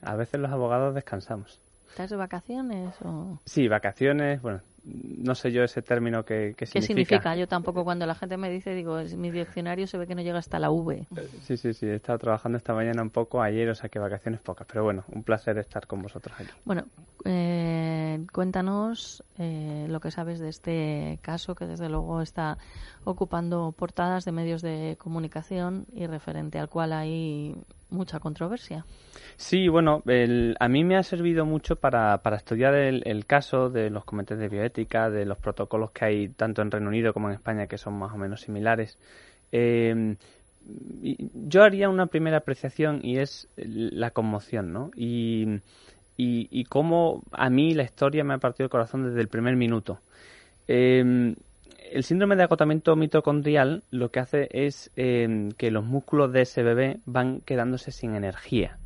[0.00, 1.60] A veces los abogados descansamos.
[1.90, 3.38] ¿Estás de vacaciones o...?
[3.44, 7.36] Sí, vacaciones, bueno, no sé yo ese término que, que ¿Qué significa?
[7.36, 10.22] Yo tampoco cuando la gente me dice, digo, es- mi diccionario se ve que no
[10.22, 11.06] llega hasta la V.
[11.42, 14.40] Sí, sí, sí, he estado trabajando esta mañana un poco, ayer, o sea que vacaciones
[14.40, 16.50] pocas, pero bueno, un placer estar con vosotros aquí.
[16.64, 16.84] Bueno,
[17.24, 22.58] eh, cuéntanos eh, lo que sabes de este caso que desde luego está
[23.04, 27.54] ocupando portadas de medios de comunicación y referente al cual hay
[27.90, 28.84] mucha controversia.
[29.36, 33.90] Sí, bueno, el- a mí me ha servido mucho para, para estudiar el, caso de
[33.90, 37.34] los comités de bioética, de los protocolos que hay tanto en Reino Unido como en
[37.34, 38.98] España que son más o menos similares.
[39.52, 44.90] Y yo haría una primera apreciación y es la conmoción, ¿no?
[44.94, 45.60] Y,
[46.16, 50.00] y, cómo a mí la historia me ha partido el corazón desde el primer minuto.
[50.68, 51.34] Eh,
[51.92, 56.62] el síndrome de agotamiento mitocondrial lo que hace es eh, que los músculos de ese
[56.62, 58.78] bebé van quedándose sin energía.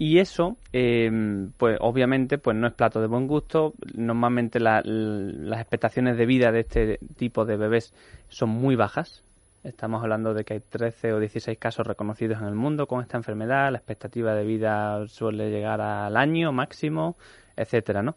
[0.00, 1.10] Y eso, eh,
[1.56, 3.74] pues obviamente, pues no es plato de buen gusto.
[3.94, 7.92] Normalmente la- las expectaciones de vida de este tipo de bebés
[8.28, 9.24] son muy bajas.
[9.64, 13.16] Estamos hablando de que hay 13 o 16 casos reconocidos en el mundo con esta
[13.16, 13.72] enfermedad.
[13.72, 17.16] La expectativa de vida suele llegar al año máximo,
[17.58, 18.16] etcétera, ¿no?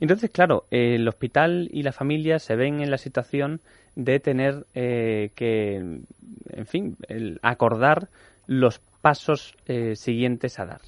[0.00, 3.60] Entonces, claro, el hospital y la familia se ven en la situación
[3.94, 6.96] de tener eh, que, en fin,
[7.42, 8.08] acordar
[8.46, 10.80] los pasos eh, siguientes a dar.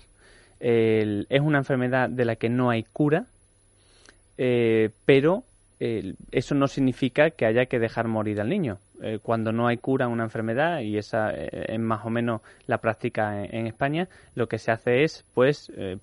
[0.61, 3.27] Es una enfermedad de la que no hay cura,
[4.37, 5.43] eh, pero
[5.81, 8.79] eh, eso no significa que haya que dejar morir al niño.
[9.01, 12.41] Eh, cuando no hay cura a una enfermedad, y esa eh, es más o menos
[12.67, 15.99] la práctica en, España, lo que se hace es, pues, eh,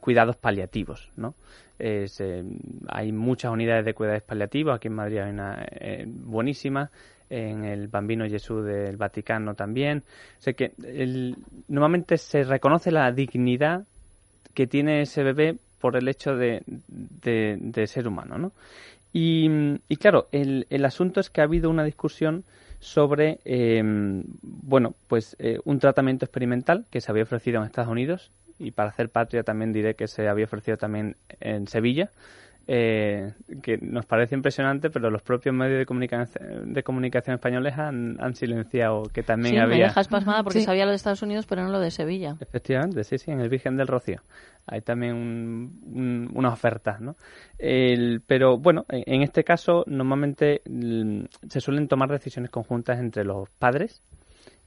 [0.00, 1.34] cuidados paliativos, ¿no?
[2.88, 5.66] Hay muchas unidades de cuidados paliativos, aquí en Madrid hay una
[6.06, 6.92] buenísima,
[7.28, 10.04] en el Bambino Jesús del Vaticano también.
[10.46, 10.74] O que
[11.66, 13.84] normalmente se reconoce la dignidad
[14.54, 16.62] que tiene ese bebé por el hecho de,
[17.86, 18.52] ser humano, ¿no?
[19.12, 22.44] Y, claro, el, el asunto es que ha habido una discusión
[22.82, 23.82] sobre, eh,
[24.42, 28.90] bueno, pues eh, un tratamiento experimental que se había ofrecido en Estados Unidos y para
[28.90, 32.10] hacer patria también diré que se había ofrecido también en Sevilla,
[32.66, 38.16] eh, que nos parece impresionante, pero los propios medios de comunicación, de comunicación españoles han,
[38.20, 39.76] han silenciado que también Sí, había...
[39.76, 40.64] me dejas pasmada porque Sí.
[40.64, 42.36] sabía lo de Estados Unidos, pero no lo de Sevilla.
[42.40, 44.20] Efectivamente, sí, sí, en el Virgen del Rocío.
[44.66, 47.16] Hay también un- un- unas ofertas, ¿no?
[47.58, 50.62] El- pero bueno, en, en este caso normalmente
[51.48, 54.02] se suelen tomar decisiones conjuntas entre los padres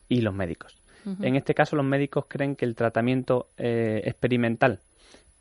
[0.09, 0.77] y los médicos.
[1.21, 4.79] En este caso los médicos creen que el tratamiento eh, experimental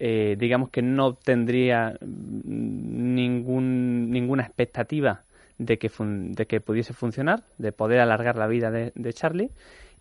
[0.07, 5.23] eh, digamos que no tendría ningún, ninguna expectativa
[5.57, 9.51] de que, fun- de que pudiese funcionar, de poder alargar la vida de, de Charlie,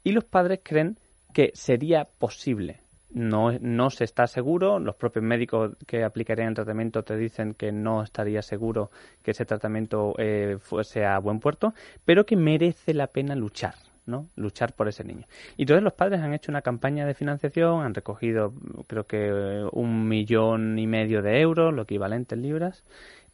[0.03, 0.97] y los padres creen
[1.33, 2.81] que sería posible.
[3.11, 7.71] No, no se está seguro, los propios médicos que aplicarían el tratamiento te dicen que
[7.71, 8.89] no estaría seguro
[9.23, 13.75] que ese tratamiento eh, fuese a buen puerto, pero que merece la pena luchar.
[14.05, 14.27] ¿No?
[14.35, 15.25] luchar por ese niño.
[15.57, 18.53] Y entonces los padres han hecho una campaña de financiación, han recogido
[18.87, 22.83] creo que un millón y medio de euros, lo equivalente en libras,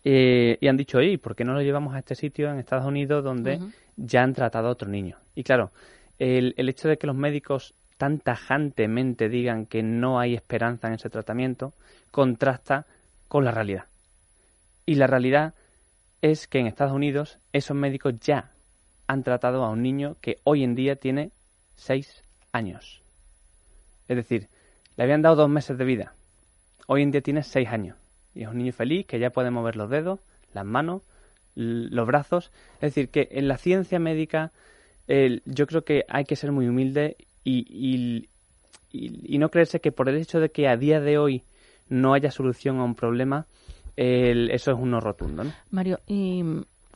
[0.03, 2.85] eh, y han dicho, oye, ¿por qué no lo llevamos a este sitio en Estados
[2.85, 3.59] Unidos donde
[3.97, 5.17] ya han tratado a otro niño?
[5.35, 5.71] Y claro,
[6.17, 10.93] el, el hecho de que los médicos tan tajantemente digan que no hay esperanza en
[10.93, 11.73] ese tratamiento
[12.11, 12.85] contrasta
[13.27, 13.85] con la realidad.
[14.85, 15.53] Y la realidad
[16.21, 18.51] es que en Estados Unidos esos médicos ya
[19.09, 21.31] han tratado a un niño que hoy en día tiene
[21.75, 23.01] seis años.
[24.07, 24.47] Es decir,
[24.95, 26.13] le habían dado dos meses de vida
[26.91, 27.95] hoy en día tiene seis años
[28.33, 30.19] y es un niño feliz que ya puede mover los dedos,
[30.53, 31.03] las manos,
[31.53, 32.51] los brazos.
[32.75, 34.51] Es decir, que en la ciencia médica
[35.07, 38.27] yo creo que hay que ser muy humilde y,
[38.91, 41.43] y, no creerse que por el hecho de que a día de hoy
[41.89, 43.45] no haya solución a un problema,
[43.95, 45.43] eso es uno rotundo.
[45.43, 45.53] ¿no?
[45.69, 46.43] Mario, y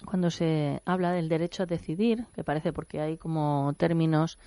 [0.06, 4.38] cuando se habla del derecho a decidir, que parece porque hay como términos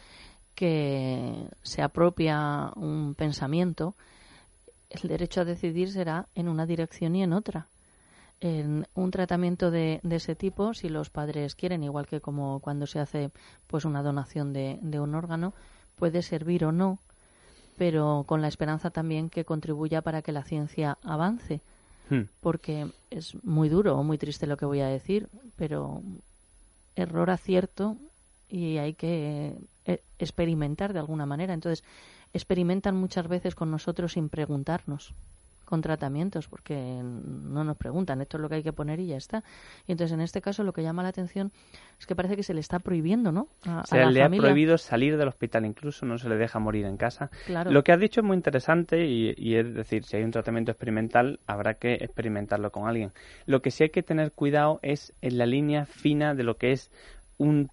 [0.54, 3.94] que se apropia un pensamiento,
[4.90, 7.66] el derecho a decidir será en una dirección y en otra.
[8.42, 13.30] Un tratamiento de, ese tipo, si los padres quieren, igual que como cuando se hace
[13.66, 15.54] pues una donación de un órgano,
[15.96, 16.98] puede servir o no,
[17.76, 21.60] pero con la esperanza también que contribuya para que la ciencia avance.
[22.08, 22.22] Hmm.
[22.40, 26.02] Porque es muy duro o muy triste lo que voy a decir, pero
[26.94, 27.96] error acierto
[28.48, 29.54] y hay que
[29.84, 31.54] eh, experimentar de alguna manera.
[31.54, 31.84] Entonces,
[32.32, 35.14] experimentan muchas veces con nosotros sin preguntarnos
[35.66, 39.16] con tratamientos porque no nos preguntan, esto es lo que hay que poner y ya
[39.16, 39.42] está.
[39.86, 41.52] Y entonces en este caso lo que llama la atención
[41.98, 43.48] es que parece que se le está prohibiendo, ¿no?
[43.84, 47.30] se le ha prohibido salir del hospital incluso, no se le deja morir en casa.
[47.68, 50.70] Lo que has dicho es muy interesante y, y, es decir, si hay un tratamiento
[50.70, 53.12] experimental habrá que experimentarlo con alguien.
[53.44, 56.72] Lo que sí hay que tener cuidado es en la línea fina de lo que
[56.72, 56.92] es
[57.38, 57.70] un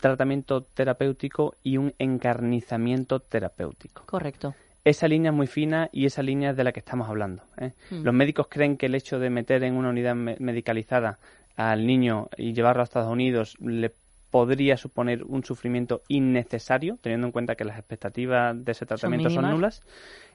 [0.00, 4.04] tratamiento terapéutico y un encarnizamiento terapéutico.
[4.04, 4.54] Correcto
[4.84, 7.42] esa línea es muy fina y esa línea es de la que estamos hablando.
[7.58, 7.72] ¿eh?
[7.90, 8.02] Hmm.
[8.02, 11.18] Los médicos creen que el hecho de meter en una unidad medicalizada
[11.56, 13.92] al niño y llevarlo a Estados Unidos le
[14.30, 19.50] podría suponer un sufrimiento innecesario, teniendo en cuenta que las expectativas de ese tratamiento son,
[19.50, 19.82] nulas.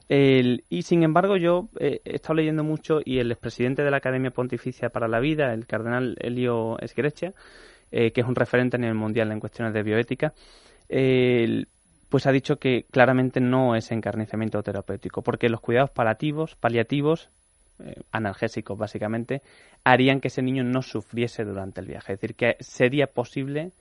[0.10, 4.90] y sin embargo, yo he estado leyendo mucho y el expresidente de la Academia Pontificia
[4.90, 7.34] para la Vida, el cardenal Elio Esgrecha,
[7.92, 10.34] eh, que es un referente a nivel mundial en cuestiones de bioética,
[12.10, 17.30] pues ha dicho que claramente no es encarnizamiento terapéutico, porque los cuidados paliativos, paliativos,
[17.80, 19.42] eh, analgésicos básicamente,
[19.84, 22.14] harían que ese niño no sufriese durante el viaje.
[22.14, 23.72] Es decir, que sería posible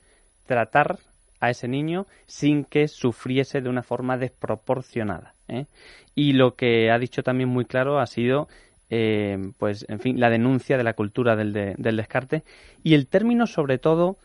[0.46, 0.98] tratar
[1.40, 5.34] a ese niño sin que sufriese de una forma desproporcionada.
[5.48, 5.66] ¿eh?
[6.14, 8.48] Y lo que ha dicho también muy claro ha sido
[8.90, 12.44] eh, pues en fin, la denuncia de la cultura del, del, descarte
[12.82, 14.18] y el término sobre todo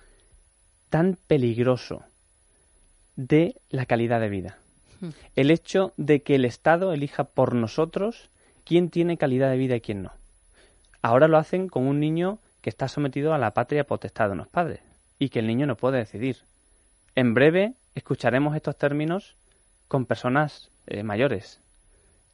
[0.90, 2.04] tan peligroso
[3.20, 4.58] de la calidad de vida.
[5.02, 5.10] Hmm.
[5.36, 8.30] El hecho de que el Estado elija por nosotros
[8.64, 10.14] quién tiene calidad de vida y quién no.
[11.02, 14.48] Ahora lo hacen con un niño que está sometido a la patria potestad de unos
[14.48, 14.80] padres
[15.18, 16.38] y que el niño no puede decidir.
[17.14, 19.36] En breve escucharemos estos términos
[19.90, 21.60] con personas eh, mayores.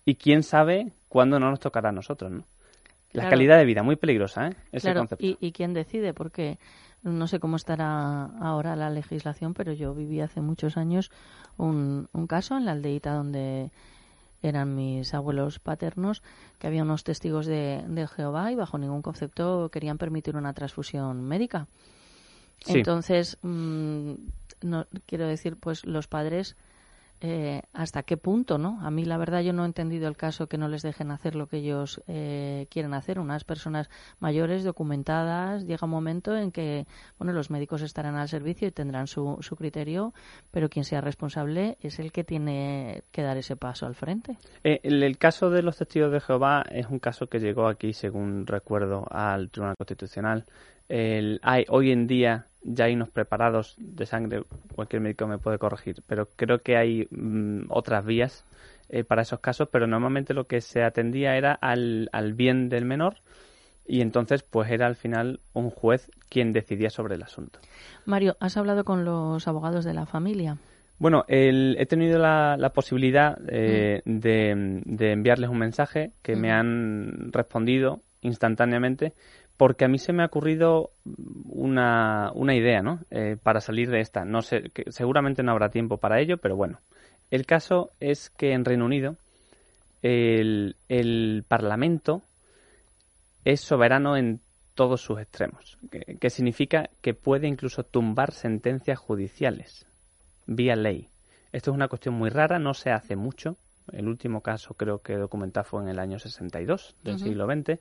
[0.06, 2.44] Y quién sabe cuándo no nos tocará a nosotros, ¿no?
[3.12, 4.56] La calidad de vida, muy peligrosa, ¿eh?
[4.74, 5.26] Ese concepto.
[5.26, 6.14] ¿Y, ¿Y quién decide?
[6.14, 6.60] Porque
[7.06, 11.12] no sé cómo estará ahora la legislación, pero yo viví hace muchos años
[11.58, 13.72] un, un caso en la aldeita donde
[14.42, 16.22] eran mis abuelos paternos,
[16.60, 21.68] que había unos testigos de, Jehová y bajo ningún concepto querían permitir una transfusión médica.
[22.68, 24.14] Entonces, mm,
[24.62, 26.56] no, quiero decir, pues los padres
[27.28, 28.80] eh, hasta qué punto, ¿no?
[28.84, 31.34] A mí la verdad yo no he entendido el caso que no les dejen hacer
[31.34, 33.18] lo que ellos eh, quieren hacer.
[33.18, 36.86] Unas personas mayores, documentadas, llega un momento en que,
[37.18, 40.14] bueno, los médicos estarán al servicio y tendrán su, su criterio,
[40.52, 44.38] pero quien sea responsable es el que tiene que dar ese paso al frente.
[44.64, 48.46] Eh, el, caso de los testigos de Jehová es un caso que llegó aquí, según
[48.46, 50.46] recuerdo, al Tribunal Constitucional.
[50.88, 54.44] Hay hoy en día ya hay unos preparados de sangre,
[54.74, 58.44] cualquier médico me puede corregir, pero creo que hay mm, otras vías
[58.90, 62.86] eh, para esos casos, pero normalmente lo que se atendía era al, al bien del
[62.86, 63.18] menor
[63.88, 67.60] y entonces pues era al final un juez quien decidía sobre el asunto.
[68.06, 70.58] Mario, ¿has hablado con los abogados de la familia?
[70.98, 74.20] Bueno, he tenido la, la posibilidad eh, mm.
[74.20, 79.14] de, de, enviarles un mensaje que me han respondido instantáneamente
[79.58, 80.92] porque a mí se me ha ocurrido
[81.46, 83.00] una, una idea, ¿no?
[83.10, 84.26] Eh, para salir de esta.
[84.26, 86.80] No sé, que seguramente no habrá tiempo para ello, pero bueno.
[87.32, 89.16] El caso es que en Reino Unido
[90.02, 92.22] el, el Parlamento
[93.44, 94.42] es soberano en
[94.76, 99.88] todos sus extremos, que, que, significa que puede incluso tumbar sentencias judiciales
[100.48, 101.08] vía ley.
[101.54, 103.58] Esto es una cuestión muy rara, no se hace mucho.
[103.92, 107.80] El último caso creo que documentado fue en el año 62 del siglo XX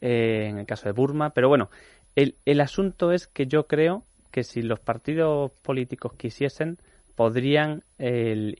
[0.00, 1.30] eh, en el caso de Burma.
[1.30, 1.70] Pero bueno,
[2.16, 6.78] el, el asunto es que yo creo que si los partidos políticos quisiesen,
[7.14, 7.82] podrían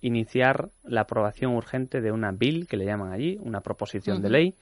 [0.01, 4.55] iniciar la aprobación urgente de una bill, que le llaman allí, una proposición de ley,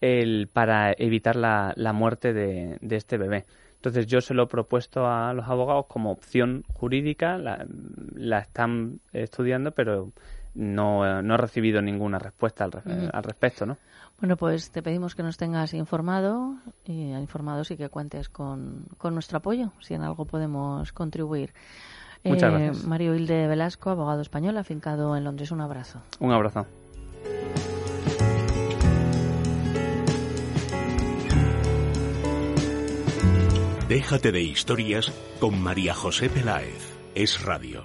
[0.00, 3.44] el, para evitar la, la muerte de, de, este bebé.
[3.76, 7.64] Entonces yo se lo he propuesto a los abogados como opción jurídica, la,
[8.14, 10.10] la están estudiando, pero
[10.56, 13.76] no, no he recibido ninguna respuesta al, re- al respecto, ¿no?
[14.20, 19.12] Bueno, pues te pedimos que nos tengas informado y informados y que cuentes con, con
[19.14, 21.52] nuestro apoyo, si en algo podemos contribuir.
[22.24, 22.86] Muchas Eh, gracias.
[22.86, 25.50] Mario Hilde Velasco, abogado español, afincado en Londres.
[25.50, 26.00] Un abrazo.
[26.18, 26.66] Un abrazo.
[33.88, 36.96] Déjate de historias con María José Peláez.
[37.14, 37.84] Es radio.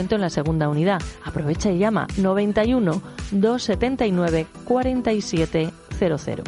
[0.09, 1.01] en la segunda unidad.
[1.23, 6.45] Aprovecha y llama 91 279 4700.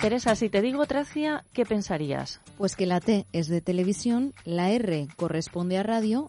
[0.00, 2.40] Teresa, si te digo Tracia, ¿qué pensarías?
[2.56, 6.28] Pues que la T es de televisión, la R corresponde a radio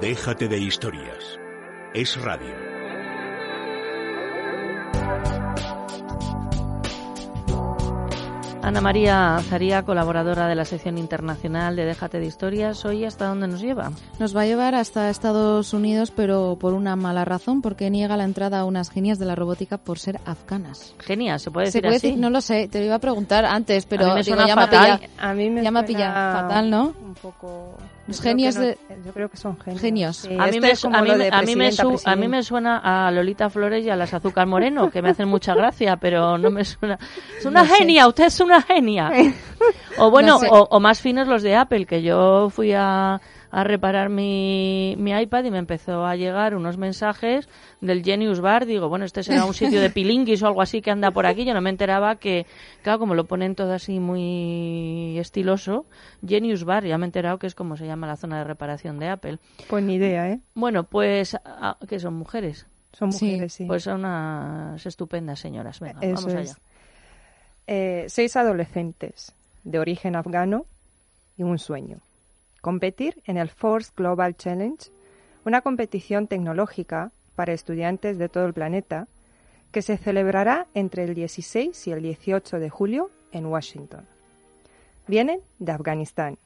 [0.00, 1.38] Déjate de historias.
[1.94, 2.54] Es radio.
[8.62, 13.48] Ana María Zaría, colaboradora de la sección internacional de Déjate de Historias, hoy hasta dónde
[13.48, 13.90] nos lleva.
[14.18, 18.24] Nos va a llevar hasta Estados Unidos, pero por una mala razón, porque niega la
[18.24, 20.94] entrada a unas genias de la robótica por ser afganas.
[20.98, 22.06] Genias, ¿se puede ¿Se decir puede así?
[22.08, 22.20] decir?
[22.20, 24.46] No lo sé, te lo iba a preguntar antes, pero A mí me digo, suena
[24.46, 24.98] ya me ha fatal.
[25.00, 25.14] pillado.
[25.30, 26.42] A mí me ya me ha suena pillado.
[26.48, 26.94] Fatal, ¿no?
[27.02, 27.78] Un poco...
[28.06, 29.80] Los genios no- de- Yo creo que son genios.
[29.80, 30.16] Genios.
[30.16, 31.82] Sí, a, mí me, es como a, mí lo me- de a mí me presidenta,
[31.82, 32.28] su- a mí presidente.
[32.28, 35.96] me suena a Lolita Flores y a las Azúcar Moreno, que me hacen mucha gracia,
[35.96, 36.98] pero no me suena.
[37.38, 37.76] Es una No sé.
[37.76, 39.10] genia, usted es una genia.
[39.98, 40.48] O bueno, No sé.
[40.50, 43.20] o, o más finos los de Apple, que yo fui a,
[43.52, 47.48] a reparar mi, mi iPad y me empezó a llegar unos mensajes
[47.80, 48.64] del Genius Bar.
[48.66, 51.44] Digo, bueno, este será un sitio de pilinguis o algo así que anda por aquí.
[51.44, 52.46] Yo no me enteraba que,
[52.82, 55.86] claro, como lo ponen todo así muy estiloso,
[56.26, 58.98] Genius Bar, ya me he enterado que es como se llama la zona de reparación
[58.98, 59.38] de Apple.
[59.68, 60.40] Pues ni idea, ¿eh?
[60.54, 62.66] Bueno, pues, ah, que son mujeres.
[62.92, 63.26] Son Sí.
[63.26, 63.64] mujeres, sí.
[63.66, 65.80] Pues son unas estupendas señoras.
[65.80, 66.40] Venga, Eso vamos allá.
[66.52, 66.56] es.
[67.66, 69.32] Eh, seis adolescentes
[69.62, 70.64] de origen afgano
[71.36, 71.98] y un sueño.
[72.60, 74.90] Competir en el Force Global Challenge,
[75.44, 79.08] una competición tecnológica para estudiantes de todo el planeta
[79.72, 84.04] que se celebrará entre el 16 y el 18 de julio en Washington.
[85.06, 86.38] Vienen de Afganistán,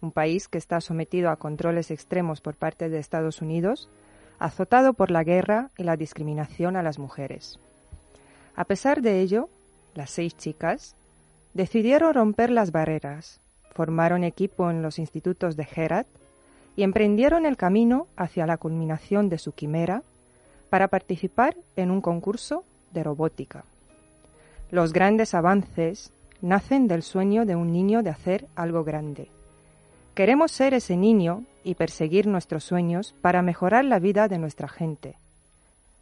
[0.00, 3.88] un país que está sometido a controles extremos por parte de Estados Unidos,
[4.38, 7.58] azotado por la guerra y la discriminación a las mujeres.
[8.54, 9.48] A pesar de ello,
[9.94, 10.94] las seis chicas
[11.54, 13.40] decidieron romper las barreras,
[13.76, 16.06] formaron equipo en los institutos de Herat
[16.76, 20.02] y emprendieron el camino hacia la culminación de su quimera
[20.70, 23.64] para participar en un concurso de robótica.
[24.70, 26.10] Los grandes avances
[26.40, 29.28] nacen del sueño de un niño de hacer algo grande.
[30.14, 35.16] Queremos ser ese niño y perseguir nuestros sueños para mejorar la vida de nuestra gente.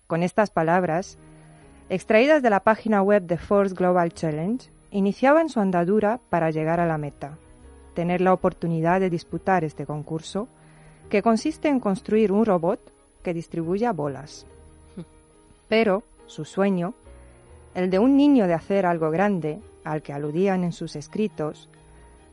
[0.06, 1.18] Con estas palabras,
[1.88, 6.86] extraídas de la página web de Force Global Challenge, iniciaban su andadura para llegar a
[6.86, 7.36] la meta,
[7.94, 10.48] tener la oportunidad de disputar este concurso,
[11.08, 12.80] que consiste en construir un robot
[13.22, 14.46] que distribuya bolas.
[15.68, 16.94] Pero su sueño,
[17.74, 21.68] el de un niño de hacer algo grande, al que aludían en sus escritos,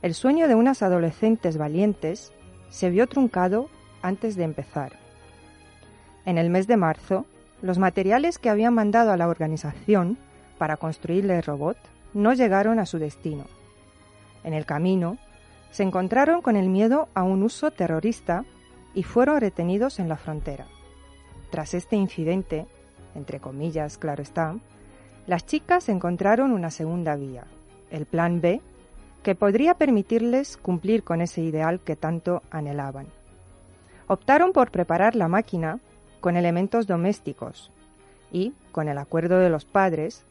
[0.01, 2.33] el sueño de unas adolescentes valientes,
[2.69, 3.69] se vio truncado
[4.01, 4.93] antes de empezar.
[6.25, 7.25] En el mes de marzo,
[7.61, 10.17] los materiales que habían mandado a la organización
[10.57, 11.77] para construir el robot
[12.13, 13.45] no llegaron a su destino.
[14.43, 15.17] En el camino,
[15.71, 18.45] se encontraron con el miedo a un uso terrorista
[18.93, 20.67] y fueron retenidos en la frontera.
[21.49, 22.67] Tras este incidente,
[23.15, 24.55] entre comillas, claro está,
[25.27, 27.45] las chicas encontraron una segunda vía,
[27.89, 28.61] el plan B,
[29.23, 33.07] que podría permitirles cumplir con ese ideal que tanto anhelaban.
[34.07, 35.79] Optaron por preparar la máquina
[36.19, 37.71] con elementos domésticos
[38.31, 40.25] y, con el acuerdo de los padres,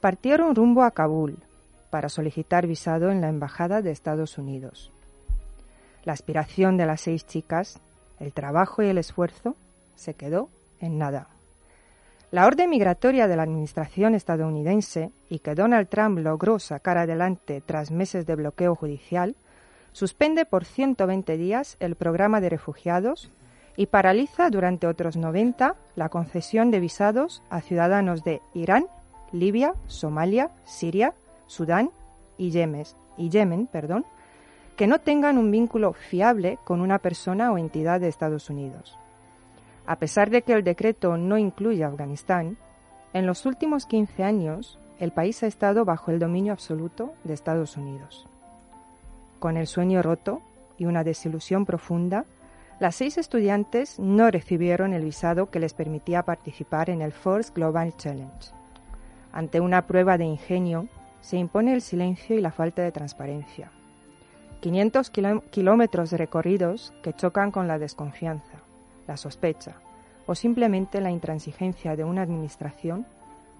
[0.00, 1.38] partieron rumbo a Kabul
[1.94, 4.90] para solicitar visado en la Embajada de Estados Unidos.
[6.02, 7.78] La aspiración de las seis chicas,
[8.18, 9.54] el trabajo y el esfuerzo
[9.94, 10.48] se quedó
[10.80, 11.28] en nada.
[12.32, 17.92] La orden migratoria de la administración estadounidense y que Donald Trump logró sacar adelante tras
[17.92, 19.36] meses de bloqueo judicial,
[19.92, 23.30] suspende por 120 días el programa de refugiados
[23.76, 28.88] y paraliza durante otros 90 la concesión de visados a ciudadanos de Irán,
[29.30, 31.14] Libia, Somalia, Siria,
[31.54, 31.90] Sudán
[32.36, 34.04] y Yemen, perdón,
[34.76, 38.98] que no tengan un vínculo fiable con una persona o entidad de Estados Unidos.
[39.86, 42.56] A pesar de que el decreto no incluye Afganistán,
[43.12, 47.76] en los últimos 15 años el país ha estado bajo el dominio absoluto de Estados
[47.76, 48.26] Unidos.
[49.38, 50.40] Con el sueño roto
[50.78, 52.24] y una desilusión profunda,
[52.80, 57.96] las seis estudiantes no recibieron el visado que les permitía participar en el Force Global
[57.96, 58.50] Challenge.
[59.32, 60.88] Ante una prueba de ingenio,
[61.24, 63.72] se impone el silencio y la falta de transparencia.
[64.60, 65.10] 500
[65.50, 68.58] kilómetros recorridos que chocan con la desconfianza,
[69.06, 69.76] la sospecha
[70.26, 73.06] o simplemente la intransigencia de una administración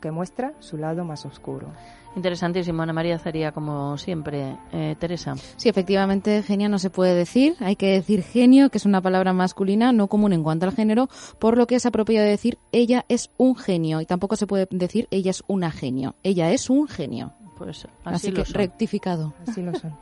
[0.03, 1.69] que muestra su lado más oscuro.
[2.17, 4.59] Interesantísimo, Ana María Zaría, como siempre.
[4.71, 5.35] Eh, Teresa.
[5.57, 7.57] Sí, efectivamente, genio no se puede decir.
[7.61, 11.09] Hay que decir genio, que es una palabra masculina no común en cuanto al género,
[11.39, 14.03] por lo que es apropiado decir ella es un genio.
[14.03, 16.15] Y tampoco se puede decir ella es una genio.
[16.23, 17.33] Ella es un genio.
[17.57, 19.35] Pues así, que rectificado.
[19.47, 19.97] Así lo son.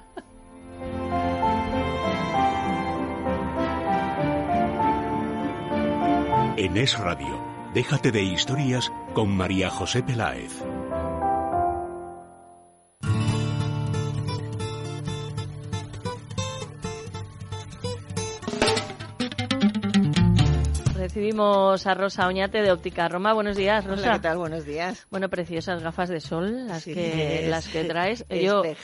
[6.56, 7.40] En Es Radio,
[7.74, 10.62] déjate de historias con María José Peláez.
[21.06, 23.32] Recibimos a Rosa Oñate de Óptica Roma.
[23.32, 24.02] Buenos días, Rosa.
[24.04, 24.38] Hola, ¿qué tal?
[24.38, 25.04] Buenos días.
[25.10, 28.24] Bueno, preciosas gafas de sol, las Sí, que es- las que traes.
[28.30, 28.76] Yo de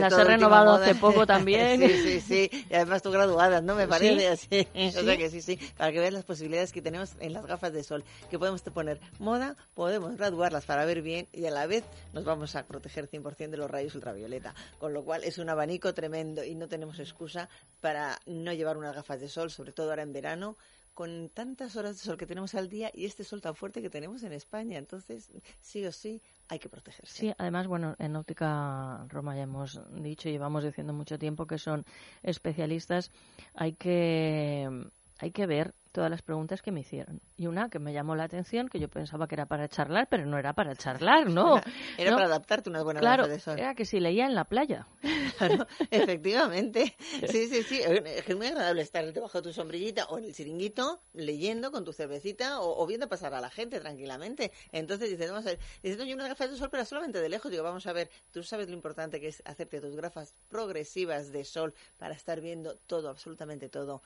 [0.00, 1.78] las he renovado hace poco también.
[1.82, 2.66] sí, sí, sí.
[2.70, 3.74] Y además tú graduadas, ¿no?
[3.74, 4.66] Me parece así.
[4.98, 5.58] O sea que sí, sí.
[5.76, 8.02] Para que veas las posibilidades que tenemos en las gafas de sol.
[8.30, 11.84] Que podemos poner moda, podemos graduarlas para ver bien y a la vez
[12.14, 14.54] nos vamos a proteger 100% de los rayos ultravioleta.
[14.78, 17.50] Con lo cual es un abanico tremendo y no tenemos excusa
[17.82, 20.56] para no llevar unas gafas de sol, sobre todo ahora en verano
[20.96, 23.90] con tantas horas de sol que tenemos al día y este sol tan fuerte que
[23.90, 24.78] tenemos en España.
[24.78, 25.30] Entonces,
[25.60, 27.18] sí o sí, hay que protegerse.
[27.18, 31.84] Sí, además, bueno, en Óptica Roma ya hemos dicho, llevamos diciendo mucho tiempo que son
[32.22, 33.10] especialistas.
[33.52, 34.88] Hay que,
[35.18, 37.22] hay que ver todas las preguntas que me hicieron.
[37.38, 40.26] Y una que me llamó la atención, que yo pensaba que era para charlar, pero
[40.26, 41.56] no era para charlar, ¿no.
[41.98, 42.16] Era No.
[42.18, 43.58] para adaptarte una buena Claro, de sol.
[43.58, 44.86] era que si leía en la playa.
[45.38, 46.94] Claro, efectivamente.
[47.30, 47.80] Sí, sí, sí.
[47.82, 51.92] Es muy agradable estar debajo de tu sombrillita o en el chiringuito leyendo con tu
[51.94, 54.52] cervecita o, o viendo pasar a la gente tranquilamente.
[54.72, 57.28] Entonces dices, vamos a ver, dices, no, yo unas gafas de sol, pero solamente de
[57.30, 57.50] lejos.
[57.50, 61.44] Digo, vamos a ver, tú sabes lo importante que es hacerte tus gafas progresivas de
[61.44, 64.02] sol para estar viendo todo, absolutamente todo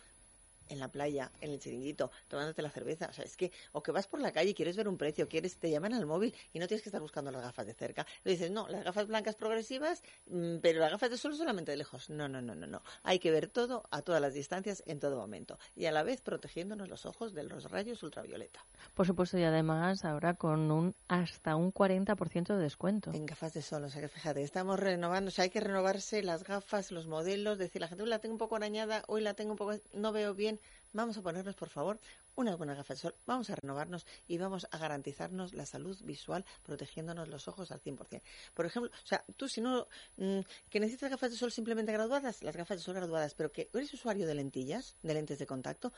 [0.71, 3.09] en la playa, en el chiringuito, tomándote la cerveza.
[3.11, 5.29] O sea, es que, o que vas por la calle y quieres ver un precio,
[5.29, 8.07] quieres, te llaman al móvil y no tienes que estar buscando las gafas de cerca.
[8.25, 11.77] Le dices, no, las gafas blancas progresivas, mm, pero las gafas de sol solamente de
[11.77, 12.09] lejos.
[12.11, 12.83] No, no, no, no, no.
[13.03, 15.59] Hay que ver todo a todas las distancias en todo momento.
[15.77, 18.65] Y a la vez protegiéndonos los ojos de los rayos ultravioleta.
[18.95, 23.13] Por supuesto, y además ahora con un hasta un 40% de descuento.
[23.13, 26.23] En gafas de sol, o sea que fíjate, estamos renovando, o sea, hay que renovarse
[26.23, 29.35] las gafas, los modelos, decir, la gente, hoy la tengo un poco arañada, hoy la
[29.35, 30.60] tengo un poco, no veo bien,
[30.93, 31.99] vamos a ponernos, por favor,
[32.35, 36.45] unas buenas gafas de sol, vamos a renovarnos y vamos a garantizarnos la salud visual,
[36.63, 38.23] protegiéndonos los ojos al 100%.
[38.55, 39.87] Por ejemplo, o sea, tú si no,
[40.17, 43.71] mm, que necesitas gafas de sol simplemente graduadas, las gafas de sol graduadas, pero que
[43.73, 45.93] eres usuario de lentillas, de lentes de contacto,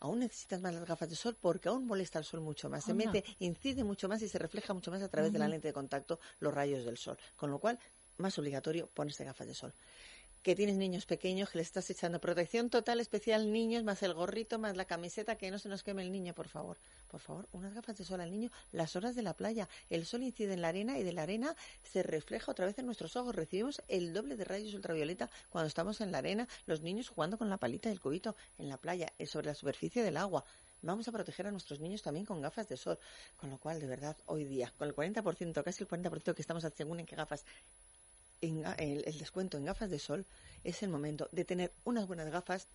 [0.00, 2.84] aún necesitas más las gafas de sol porque aún molesta el sol mucho más.
[2.84, 5.68] Se mete, incide mucho más y se refleja mucho más a través de la lente
[5.68, 7.18] de contacto los rayos del sol.
[7.36, 7.78] Con lo cual,
[8.16, 9.74] más obligatorio ponerse gafas de sol.
[10.42, 14.58] Que tienes niños pequeños que les estás echando protección total especial niños, más el gorrito,
[14.58, 16.78] más la camiseta, que no se nos queme el niño, por favor.
[17.08, 19.68] Por favor, unas gafas de sol al niño, las horas de la playa.
[19.90, 22.86] El sol incide en la arena y de la arena se refleja otra vez en
[22.86, 23.34] nuestros ojos.
[23.34, 27.50] Recibimos el doble de rayos ultravioleta cuando estamos en la arena, los niños jugando con
[27.50, 30.46] la palita del cubito en la playa, eh, sobre la superficie del agua.
[30.82, 32.98] Vamos a proteger a nuestros niños también con gafas de sol.
[33.36, 36.64] Con lo cual, de verdad, hoy día, con el 40%, casi el 40% que estamos
[36.74, 37.44] según en qué gafas
[38.40, 40.26] en el, el descuento en gafas de sol,
[40.64, 42.66] es el momento de tener unas buenas gafas,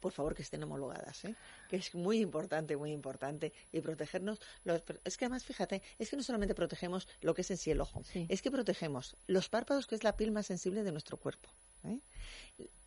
[0.00, 1.34] por favor que estén homologadas, ¿eh?
[1.68, 4.40] que es muy importante, muy importante, y protegernos.
[4.64, 7.70] Los, es que además, fíjate, es que no solamente protegemos lo que es en sí
[7.70, 11.16] el ojo, es que protegemos los párpados, que es la piel más sensible de nuestro
[11.16, 11.50] cuerpo.
[11.84, 12.00] ¿eh?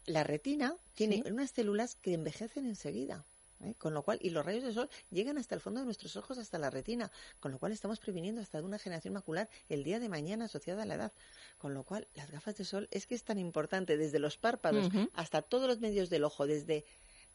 [0.05, 3.25] La retina tiene unas células que envejecen enseguida.
[3.63, 3.75] ¿Eh?
[3.77, 6.37] Con lo cual, y los rayos de sol llegan hasta el fondo de nuestros ojos,
[6.37, 10.09] hasta la retina, con lo cual estamos previniendo hasta una generación macular el día de
[10.09, 11.13] mañana asociada a la edad.
[11.57, 14.89] Con lo cual, las gafas de sol es que es tan importante desde los párpados
[15.13, 16.85] hasta todos los medios del ojo, desde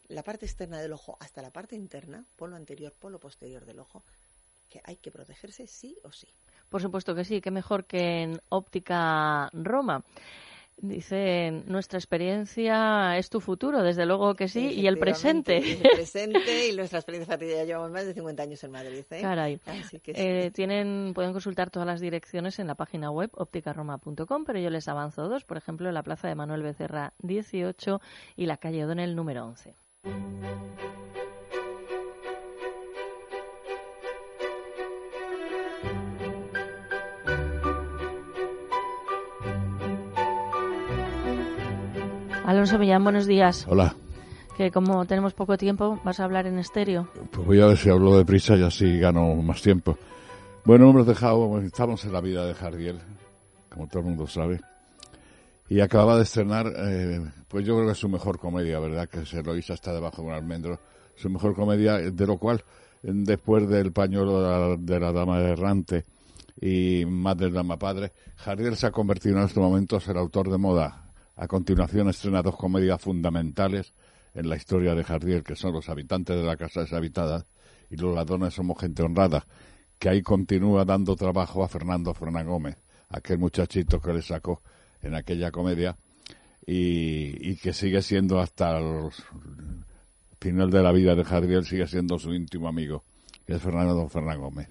[0.07, 4.03] la parte externa del ojo hasta la parte interna, polo anterior, polo posterior del ojo,
[4.69, 6.27] que hay que protegerse sí o sí.
[6.69, 10.03] Por supuesto que sí, que mejor que en Óptica Roma.
[10.81, 15.57] Dice, nuestra experiencia es tu futuro, desde luego que sí, y el presente.
[15.57, 19.03] El presente y nuestra experiencia ya llevamos más de 50 años en Madrid.
[19.09, 19.21] ¿eh?
[19.21, 19.59] Caray.
[19.65, 20.21] Así que sí.
[20.21, 24.87] Eh, tienen, pueden consultar todas las direcciones en la página web opticaroma.com, pero yo les
[24.87, 27.99] avanzo dos, por ejemplo, la plaza de Manuel Becerra 18
[28.37, 29.75] y la calle O'Donnell número 11.
[42.49, 43.67] Alonso Millán, buenos días.
[43.69, 43.95] Hola.
[44.57, 47.07] Que como tenemos poco tiempo, vas a hablar en estéreo.
[47.29, 49.99] Pues voy a ver si hablo deprisa y así gano más tiempo.
[50.65, 53.01] Bueno, hemos dejado, estamos en la vida de Jardiel,
[53.69, 54.61] como todo el mundo sabe.
[55.67, 59.07] Y acababa de estrenar, eh, pues yo creo que es su mejor comedia, ¿verdad?
[59.07, 60.79] Que se lo hizo hasta debajo de un almendro.
[61.13, 62.63] Su mejor comedia, de lo cual,
[63.03, 66.03] después del pañuelo de la, de la dama errante
[66.59, 70.57] y Madre Dama Padre, Jardiel se ha convertido en estos momentos en el autor de
[70.57, 71.08] moda.
[71.41, 73.93] A continuación estrena dos comedias fundamentales
[74.33, 77.45] en la historia de Jardiel, que son Los habitantes de la casa deshabitada
[77.89, 79.47] y Los ladrones somos gente honrada,
[79.97, 82.75] que ahí continúa dando trabajo a Fernando Fernán Gómez,
[83.07, 84.61] aquel muchachito que le sacó
[85.01, 85.95] en aquella comedia
[86.65, 89.09] y, que sigue siendo hasta el
[90.41, 93.05] final de la vida de Jardiel, sigue siendo su íntimo amigo,
[93.47, 94.67] que es Fernando Fernán Gómez.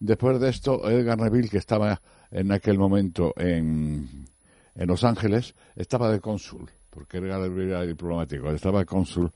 [0.00, 2.00] Después de esto, Edgar Neville, que estaba
[2.30, 4.31] en aquel momento en,
[4.74, 7.42] en Los Ángeles, estaba de cónsul, porque era
[7.86, 9.30] diplomático, estaba de cónsul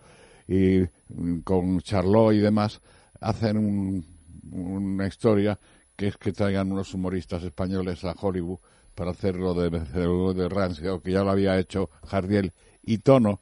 [0.49, 2.81] y mm, con Charlot y demás
[3.21, 4.07] hacen un-
[4.53, 5.59] una historia
[5.97, 8.59] que es que traigan unos humoristas españoles a Hollywood
[8.95, 13.41] para hacerlo de vencedor de Rancio, que ya lo había hecho Jardiel y Tono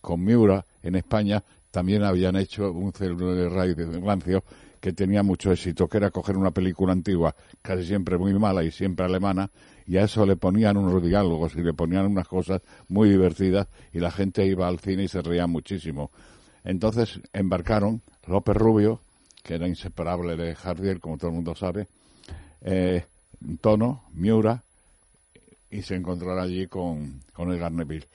[0.00, 3.36] con Miura en España también habían hecho un celular
[3.74, 4.42] de de Rancio
[4.80, 8.70] que tenía mucho éxito, que era coger una película antigua, casi siempre muy mala y
[8.72, 9.50] siempre alemana,
[9.90, 13.98] y a eso le ponían unos diálogos y le ponían unas cosas muy divertidas y
[13.98, 16.12] la gente iba al cine y se reía muchísimo.
[16.62, 19.00] Entonces embarcaron López Rubio,
[19.42, 21.88] que era inseparable de Jardiel, como todo el mundo sabe,
[22.60, 23.04] eh,
[23.60, 24.62] Tono, Miura,
[25.72, 28.06] y se encontraron allí con, con Edgar Neville.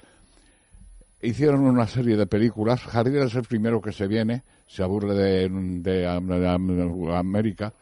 [1.22, 2.80] Hicieron una serie de películas.
[2.84, 7.74] Jardiel es el primero que se viene, se aburre de, de de Am- América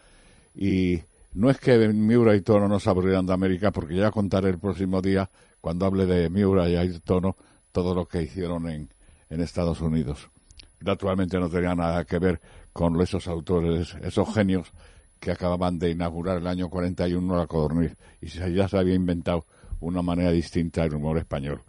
[0.56, 1.00] y
[1.34, 4.60] no es que Miura y Tono no se aburrieran de América, porque ya contaré el
[4.60, 5.30] próximo día,
[5.62, 7.36] cuando hable de Miura y Tono,
[7.72, 8.90] todo lo que hicieron en,
[9.30, 10.30] en Estados Unidos.
[10.82, 14.72] Naturalmente no tenía nada que ver con esos autores, esos genios
[15.20, 19.46] que acababan de inaugurar el año 41 la Codorniz y ya se había inventado
[19.80, 21.62] una manera distinta del humor español.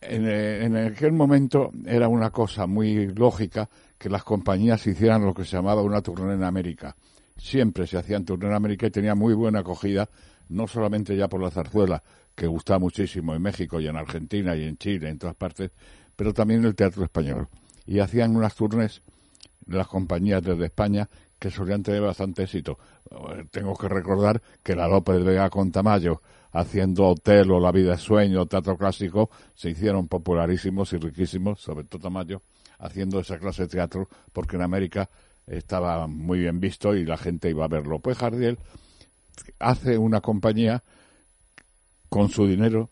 [0.00, 5.32] En, eh, en aquel momento era una cosa muy lógica que las compañías hicieran lo
[5.32, 6.96] que se llamaba una tournée en América.
[7.36, 10.08] Siempre se tournée en América y tenía muy buena acogida,
[10.48, 12.02] no solamente ya por la zarzuela,
[12.34, 15.70] que gustaba muchísimo en México y en Argentina y en Chile, en todas partes,
[16.16, 17.48] pero también en el teatro español.
[17.86, 19.02] Y hacían unas tournées
[19.66, 21.08] de las compañías desde España
[21.38, 22.78] que solían tener bastante éxito.
[23.10, 26.22] Eh, Tengo que recordar que la López Vega con Tamayo,
[26.52, 31.84] haciendo Hotel o La vida es sueño, teatro clásico, se hicieron popularísimos y riquísimos, sobre
[31.84, 32.42] todo Tamayo,
[32.78, 35.10] haciendo esa clase de teatro, porque en América
[35.46, 37.98] estaba muy bien visto y la gente iba a verlo.
[37.98, 38.58] Pues Jardiel
[39.58, 40.82] hace una compañía
[42.08, 42.90] con su dinero,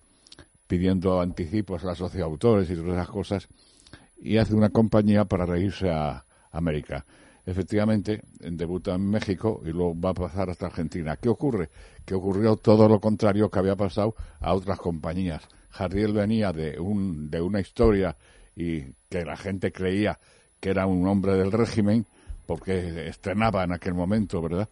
[0.67, 3.49] pidiendo anticipos a la sociedad autores y todas esas cosas,
[4.17, 7.05] y hace una compañía para reírse a América.
[7.45, 11.17] Efectivamente, debuta en México y luego va a pasar hasta Argentina.
[11.17, 11.71] ¿Qué ocurre?
[12.05, 15.43] Que ocurrió todo lo contrario que había pasado a otras compañías.
[15.71, 18.17] Jardiel venía de, un, de una historia
[18.55, 20.21] y que la gente creía
[20.61, 22.07] que era un hombre del régimen
[22.47, 24.68] porque estrenaba en aquel momento, ¿verdad?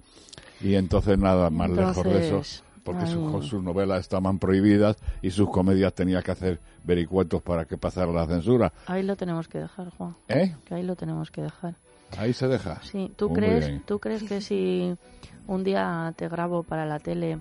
[0.60, 2.42] Y entonces nada más lejos de eso,
[2.84, 3.12] porque ay.
[3.12, 8.12] sus, sus novelas estaban prohibidas y sus comedias tenía que hacer vericuetos para que pasara
[8.12, 8.72] la censura.
[8.86, 10.16] Ahí lo tenemos que dejar, Juan.
[10.28, 10.54] ¿Eh?
[10.64, 11.74] Que ahí lo tenemos que dejar.
[12.18, 12.80] Ahí se deja.
[12.82, 13.82] Sí, ¿tú muy crees, bien.
[13.86, 14.94] ¿tú crees que si
[15.46, 17.38] un día te grabo para la tele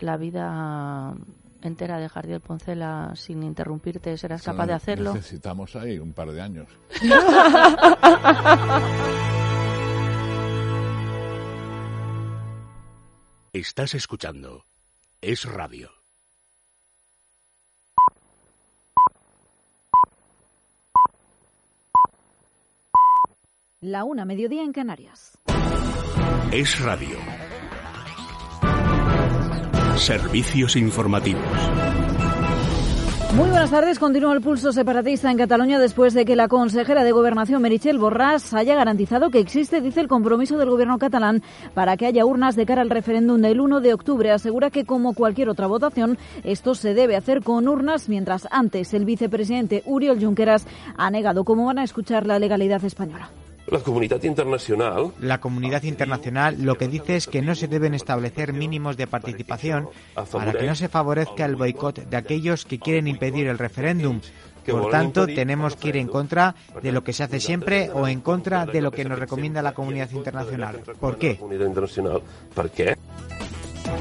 [0.00, 1.14] la vida
[1.62, 5.14] entera de Jardiel Poncela sin interrumpirte, serás capaz de hacerlo?
[5.14, 6.68] Necesitamos ahí un par de años.
[13.52, 14.64] Estás escuchando
[15.20, 15.90] Es Radio.
[23.80, 25.38] La una mediodía en Canarias.
[26.52, 27.16] Es Radio.
[30.00, 31.44] Servicios informativos.
[33.34, 33.98] Muy buenas tardes.
[33.98, 38.56] Continúa el pulso separatista en Cataluña después de que la consejera de Gobernación, Merichel Borràs,
[38.56, 41.42] haya garantizado que existe, dice, el compromiso del gobierno catalán
[41.74, 44.30] para que haya urnas de cara al referéndum del 1 de octubre.
[44.30, 49.04] Asegura que, como cualquier otra votación, esto se debe hacer con urnas, mientras antes el
[49.04, 53.30] vicepresidente Uriol Junqueras ha negado cómo van a escuchar la legalidad española.
[53.70, 55.12] La comunidad internacional.
[55.20, 59.88] La comunidad internacional lo que dice es que no se deben establecer mínimos de participación
[60.32, 64.20] para que no se favorezca el boicot de aquellos que quieren impedir el referéndum.
[64.66, 68.20] Por tanto, tenemos que ir en contra de lo que se hace siempre o en
[68.20, 70.82] contra de lo que nos recomienda la comunidad internacional.
[70.98, 71.38] ¿Por qué?
[72.54, 72.96] ¿Por qué?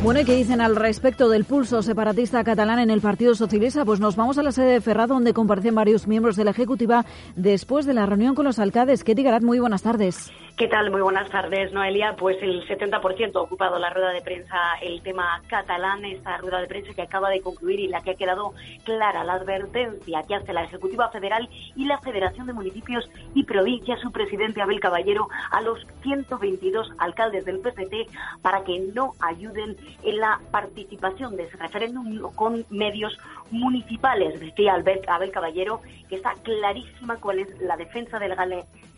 [0.01, 3.83] Bueno, ¿y qué dicen al respecto del pulso separatista catalán en el Partido Socialista?
[3.83, 7.05] Pues nos vamos a la sede de Ferrado, donde comparecen varios miembros de la Ejecutiva
[7.35, 9.03] después de la reunión con los alcaldes.
[9.03, 10.31] Ketty Garat, muy buenas tardes.
[10.59, 10.91] ¿Qué tal?
[10.91, 12.17] Muy buenas tardes, Noelia.
[12.17, 16.67] Pues el 70% ha ocupado la rueda de prensa el tema catalán, esta rueda de
[16.67, 18.53] prensa que acaba de concluir y la que ha quedado
[18.83, 21.47] clara la advertencia que hace la Ejecutiva Federal
[21.77, 27.45] y la Federación de Municipios y Provincias, su presidente Abel Caballero, a los 122 alcaldes
[27.45, 33.17] del PCT para que no ayuden en la participación de ese referéndum con medios
[33.51, 34.39] municipales.
[34.39, 38.29] Decía Abel Caballero que está clarísima cuál es la defensa de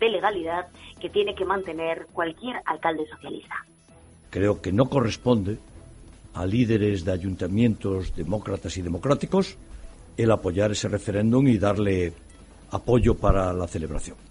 [0.10, 0.68] legalidad
[1.00, 3.56] que tiene que mantener cualquier alcalde socialista.
[4.30, 5.58] Creo que no corresponde
[6.34, 9.58] a líderes de ayuntamientos demócratas y democráticos
[10.18, 12.14] el apoyar ese referéndum y darle
[12.72, 14.31] apoyo para la celebración.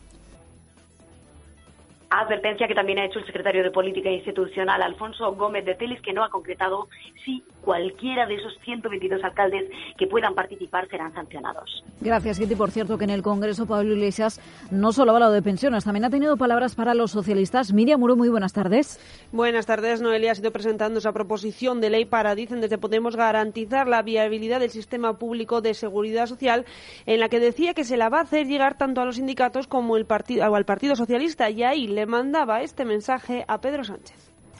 [2.11, 6.13] Advertencia que también ha hecho el secretario de Política Institucional, Alfonso Gómez de Telis, que
[6.13, 6.89] no ha concretado
[7.25, 11.85] si cualquiera de esos 122 alcaldes que puedan participar serán sancionados.
[12.01, 12.57] Gracias, Kitty.
[12.57, 14.41] Por cierto, que en el Congreso Pablo Iglesias
[14.73, 17.73] no solo ha hablado de pensiones, también ha tenido palabras para los socialistas.
[17.73, 18.99] Miriam Muro, muy buenas tardes.
[19.31, 20.03] Buenas tardes.
[20.03, 24.59] Noelia ha sido presentando esa proposición de ley para, dicen desde Podemos, garantizar la viabilidad
[24.59, 26.65] del sistema público de seguridad social,
[27.07, 29.69] en la que decía que se la va a hacer llegar tanto a los sindicatos
[29.69, 31.51] como el partido, al Partido Socialista.
[31.51, 34.17] Y ahí le mandaba este mensaje a Pedro Sánchez.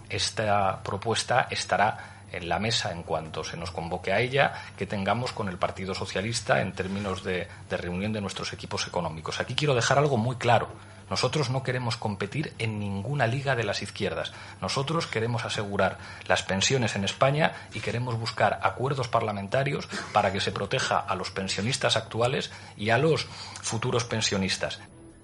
[0.09, 5.33] Esta propuesta estará en la mesa en cuanto se nos convoque a ella que tengamos
[5.33, 9.41] con el Partido Socialista en términos de, de, reunión de nuestros equipos económicos.
[9.41, 10.69] Aquí quiero dejar algo muy claro.
[11.09, 14.33] Nosotros no queremos competir en ninguna liga de las izquierdas.
[14.61, 20.53] Nosotros queremos asegurar las pensiones en España y queremos buscar acuerdos parlamentarios para que se
[20.53, 23.25] proteja a los pensionistas actuales y a los
[23.61, 24.79] futuros pensionistas.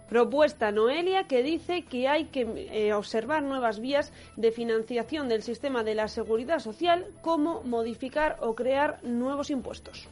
[0.09, 5.83] Propuesta Noelia que dice que hay que eh, observar nuevas vías de financiación del sistema
[5.83, 10.09] de la seguridad social, como modificar o crear nuevos impuestos.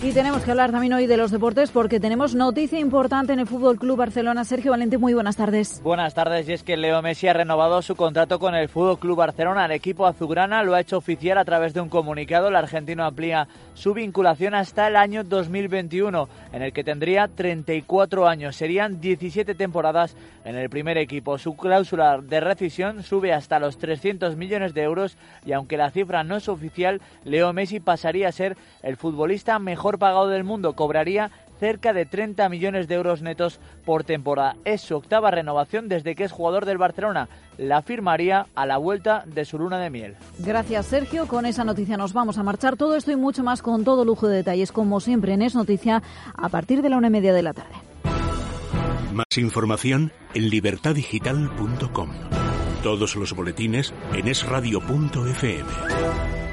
[0.00, 3.48] Y tenemos que hablar también hoy de los deportes porque tenemos noticia importante en el
[3.48, 4.44] Fútbol Club Barcelona.
[4.44, 5.82] Sergio Valente, muy buenas tardes.
[5.82, 9.16] Buenas tardes, y es que Leo Messi ha renovado su contrato con el Fútbol Club
[9.16, 9.64] Barcelona.
[9.64, 12.46] El equipo azulgrana lo ha hecho oficial a través de un comunicado.
[12.46, 18.54] El argentino amplía su vinculación hasta el año 2021, en el que tendría 34 años.
[18.54, 21.38] Serían 17 temporadas en el primer equipo.
[21.38, 26.22] Su cláusula de rescisión sube hasta los 300 millones de euros y aunque la cifra
[26.22, 30.74] no es oficial, Leo Messi pasaría a ser el futbolista mejor pagado del mundo.
[30.74, 34.56] Cobraría cerca de 30 millones de euros netos por temporada.
[34.64, 37.28] Es su octava renovación desde que es jugador del Barcelona.
[37.56, 40.16] La firmaría a la vuelta de su luna de miel.
[40.38, 41.26] Gracias, Sergio.
[41.26, 42.76] Con esa noticia nos vamos a marchar.
[42.76, 46.02] Todo esto y mucho más con todo lujo de detalles, como siempre en Es Noticia,
[46.34, 47.74] a partir de la una y media de la tarde.
[49.12, 52.10] Más información en libertadigital.com.
[52.82, 56.47] Todos los boletines en esradio.fm.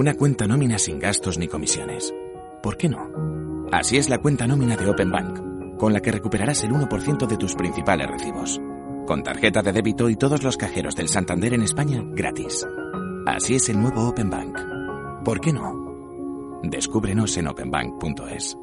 [0.00, 2.14] Una cuenta nómina sin gastos ni comisiones.
[2.62, 3.68] ¿Por qué no?
[3.70, 7.36] Así es la cuenta nómina de Open Bank, con la que recuperarás el 1% de
[7.36, 8.58] tus principales recibos.
[9.06, 12.66] Con tarjeta de débito y todos los cajeros del Santander en España gratis.
[13.26, 14.58] Así es el nuevo Open Bank.
[15.22, 16.60] ¿Por qué no?
[16.62, 18.56] Descúbrenos en openbank.es.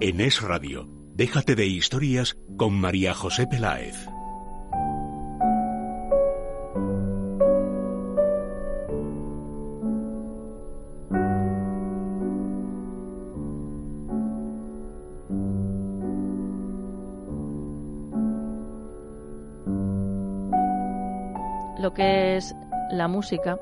[0.00, 4.08] En Es Radio, déjate de historias con María José Peláez.
[21.94, 22.54] Que es
[22.92, 23.58] la música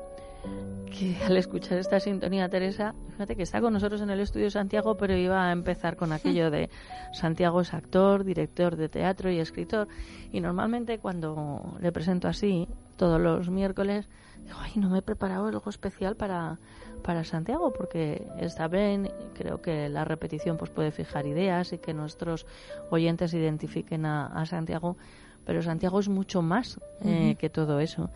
[0.89, 4.97] que al escuchar esta sintonía, Teresa, fíjate que está con nosotros en el estudio Santiago,
[4.97, 6.69] pero iba a empezar con aquello de
[7.13, 9.87] Santiago es actor, director de teatro y escritor.
[10.31, 12.67] Y normalmente cuando le presento así,
[12.97, 14.09] todos los miércoles,
[14.43, 16.59] digo, ay, no me he preparado algo especial para,
[17.03, 21.93] para Santiago, porque está bien, creo que la repetición pues puede fijar ideas y que
[21.93, 22.45] nuestros
[22.89, 24.97] oyentes identifiquen a Santiago,
[25.45, 28.09] pero Santiago es mucho más eh, que todo eso.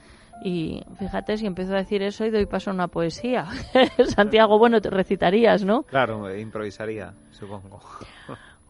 [0.43, 3.47] Y fíjate, si empiezo a decir eso y doy paso a una poesía.
[4.07, 5.83] Santiago, bueno, te recitarías, ¿no?
[5.83, 7.79] Claro, eh, improvisaría, supongo.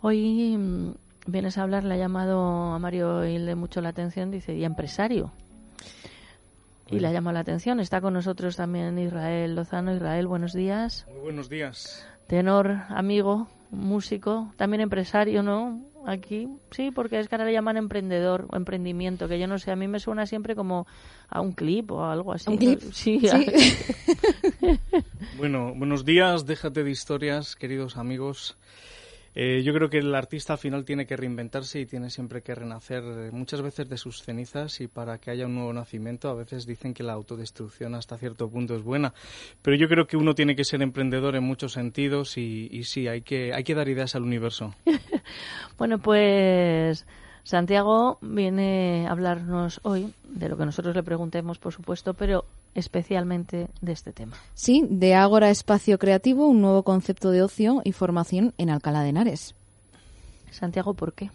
[0.01, 0.93] Hoy mm,
[1.27, 5.31] vienes a hablar, le ha llamado a Mario Hilde mucho la atención, dice, y empresario.
[6.89, 7.79] Y le ha llamado la atención.
[7.79, 9.95] Está con nosotros también Israel Lozano.
[9.95, 11.07] Israel, buenos días.
[11.11, 12.05] Muy buenos días.
[12.27, 15.81] Tenor, amigo, músico, también empresario, ¿no?
[16.05, 19.71] Aquí, sí, porque es que ahora le llaman emprendedor o emprendimiento, que yo no sé,
[19.71, 20.85] a mí me suena siempre como
[21.29, 22.49] a un clip o algo así.
[22.49, 22.79] ¿Un clip?
[22.91, 23.27] Sí, Sí.
[23.29, 23.39] a-
[25.37, 28.57] Bueno, buenos días, déjate de historias, queridos amigos.
[29.35, 32.53] Eh, yo creo que el artista al final tiene que reinventarse y tiene siempre que
[32.53, 36.65] renacer muchas veces de sus cenizas y para que haya un nuevo nacimiento a veces
[36.65, 39.13] dicen que la autodestrucción hasta cierto punto es buena,
[39.61, 43.07] pero yo creo que uno tiene que ser emprendedor en muchos sentidos y, y sí,
[43.07, 44.73] hay que, hay que dar ideas al universo.
[45.77, 47.05] Bueno, pues
[47.43, 52.45] Santiago viene a hablarnos hoy de lo que nosotros le preguntemos, por supuesto, pero
[52.75, 54.35] especialmente de este tema.
[54.53, 59.09] Sí, de Ágora Espacio Creativo, un nuevo concepto de ocio y formación en Alcalá de
[59.09, 59.55] Henares.
[60.51, 61.31] Santiago, ¿por qué?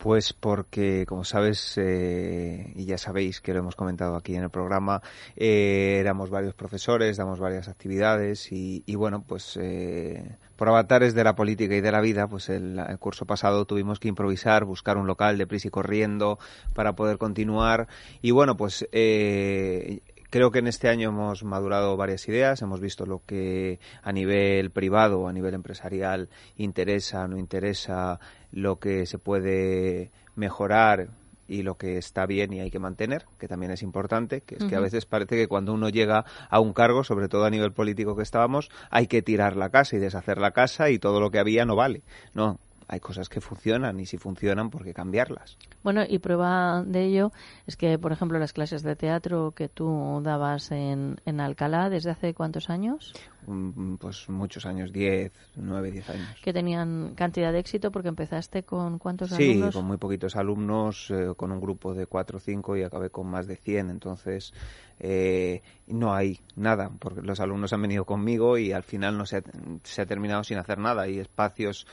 [0.00, 4.48] Pues porque, como sabes, eh, y ya sabéis que lo hemos comentado aquí en el
[4.48, 5.02] programa,
[5.36, 11.22] eh, éramos varios profesores, damos varias actividades y, y bueno, pues eh, por avatares de
[11.22, 14.96] la política y de la vida, pues el, el curso pasado tuvimos que improvisar, buscar
[14.96, 16.38] un local de prisa y corriendo
[16.72, 17.86] para poder continuar
[18.22, 20.00] y bueno, pues eh,
[20.30, 24.70] Creo que en este año hemos madurado varias ideas, hemos visto lo que a nivel
[24.70, 28.20] privado, a nivel empresarial interesa, no interesa,
[28.52, 31.08] lo que se puede mejorar
[31.48, 34.64] y lo que está bien y hay que mantener, que también es importante, que es
[34.64, 37.72] que a veces parece que cuando uno llega a un cargo, sobre todo a nivel
[37.72, 41.32] político que estábamos, hay que tirar la casa y deshacer la casa y todo lo
[41.32, 42.02] que había no vale.
[42.34, 42.60] No,
[42.92, 45.56] hay cosas que funcionan y si funcionan, ¿por qué cambiarlas?
[45.84, 47.30] Bueno, y prueba de ello
[47.66, 52.10] es que, por ejemplo, las clases de teatro que tú dabas en, en Alcalá, ¿desde
[52.10, 53.12] hace cuántos años?
[53.46, 56.36] Mm, Pues muchos años, 10, 9, 10 años.
[56.42, 59.74] Que tenían cantidad de éxito porque empezaste con cuántos Sí, alumnos.
[59.76, 63.28] con muy poquitos alumnos, eh, con un grupo de 4 o 5 y acabé con
[63.28, 63.88] más de 100.
[63.90, 64.52] Entonces,
[64.98, 69.38] eh, no hay nada, porque los alumnos han venido conmigo y al final no se
[69.38, 69.42] ha,
[69.84, 71.02] se ha terminado sin hacer nada.
[71.02, 71.86] Hay espacios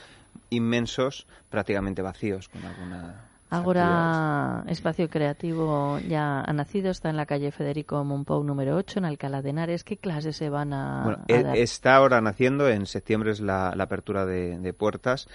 [0.50, 3.24] inmensos, prácticamente vacíos, con alguna...
[3.50, 9.04] Ahora Espacio Creativo ya ha nacido, está en la calle Federico Monpou número 8 en
[9.06, 9.84] Alcalá de Henares.
[9.84, 11.56] ¿Qué clases se van a, Bueno, a e- dar?
[11.56, 15.28] está ahora naciendo, en septiembre es la, la apertura de, de puertas.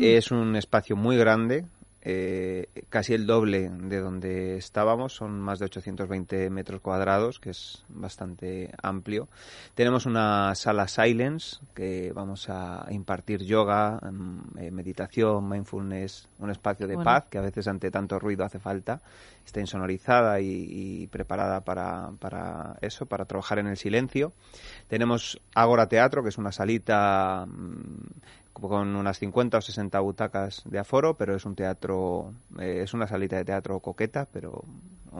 [0.00, 1.64] Es un espacio muy grande,
[2.02, 7.84] eh, casi el doble de donde estábamos, son más de 820 metros cuadrados, que es
[7.88, 9.28] bastante amplio.
[9.74, 16.86] Tenemos una sala Silence, que vamos a impartir yoga, mm, eh, meditación, mindfulness, un espacio
[16.86, 17.04] de Bueno.
[17.04, 19.00] paz, que a veces ante tanto ruido hace falta.
[19.44, 20.66] Está insonorizada y,
[21.02, 24.32] y preparada para, para eso, para trabajar en el silencio.
[24.88, 30.78] Tenemos Agora Teatro, que es una salita mm, con unas 50 o 60 butacas de
[30.78, 34.64] aforo, pero es un teatro, eh, es una salita de teatro coqueta, pero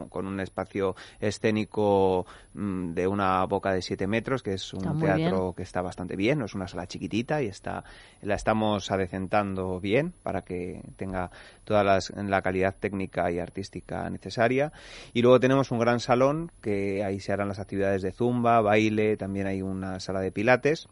[0.09, 4.93] con un espacio escénico mm, de una boca de 7 metros, que es un Está
[5.17, 7.83] teatro que está bastante bien, es una sala chiquitita y está
[8.21, 11.31] la estamos adecentando bien para que tenga
[11.65, 14.71] toda las- la calidad técnica y artística necesaria.
[15.13, 19.17] Y luego tenemos un gran salón que ahí se harán las actividades de zumba, baile,
[19.17, 20.87] también hay una sala de pilates.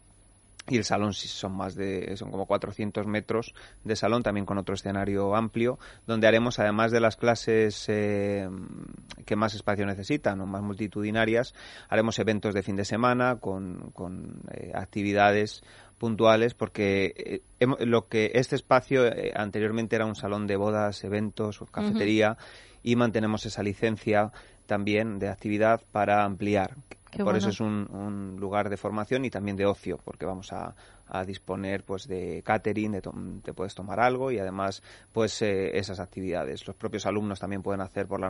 [0.69, 3.53] Y el salón sí son más de, son como 400 metros
[3.83, 8.47] de salón, también con otro escenario amplio, donde haremos, además de las clases eh,
[9.25, 11.53] que más espacio necesitan o más multitudinarias,
[11.89, 15.63] haremos eventos de fin de semana con, con, eh, actividades
[15.99, 21.63] puntuales porque eh, lo que este espacio eh, anteriormente era un salón de bodas, eventos,
[21.71, 22.37] cafetería
[22.81, 24.31] y mantenemos esa licencia
[24.65, 26.75] también de actividad para ampliar.
[27.11, 30.53] Qué Por eso es un, un lugar de formación y también de ocio, porque vamos
[30.53, 30.75] a,
[31.09, 33.01] a disponer pues de catering, de
[33.43, 36.65] te puedes tomar algo y además pues eh, esas actividades.
[36.67, 38.21] Los propios alumnos también pueden hacer por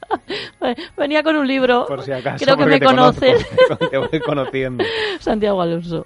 [0.98, 1.86] Venía con un libro.
[1.86, 2.44] Por si acaso.
[2.44, 3.46] Creo que me conoces.
[3.92, 4.84] te voy conociendo.
[5.20, 6.06] Santiago Alonso.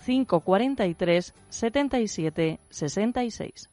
[0.00, 3.70] 543 77 66.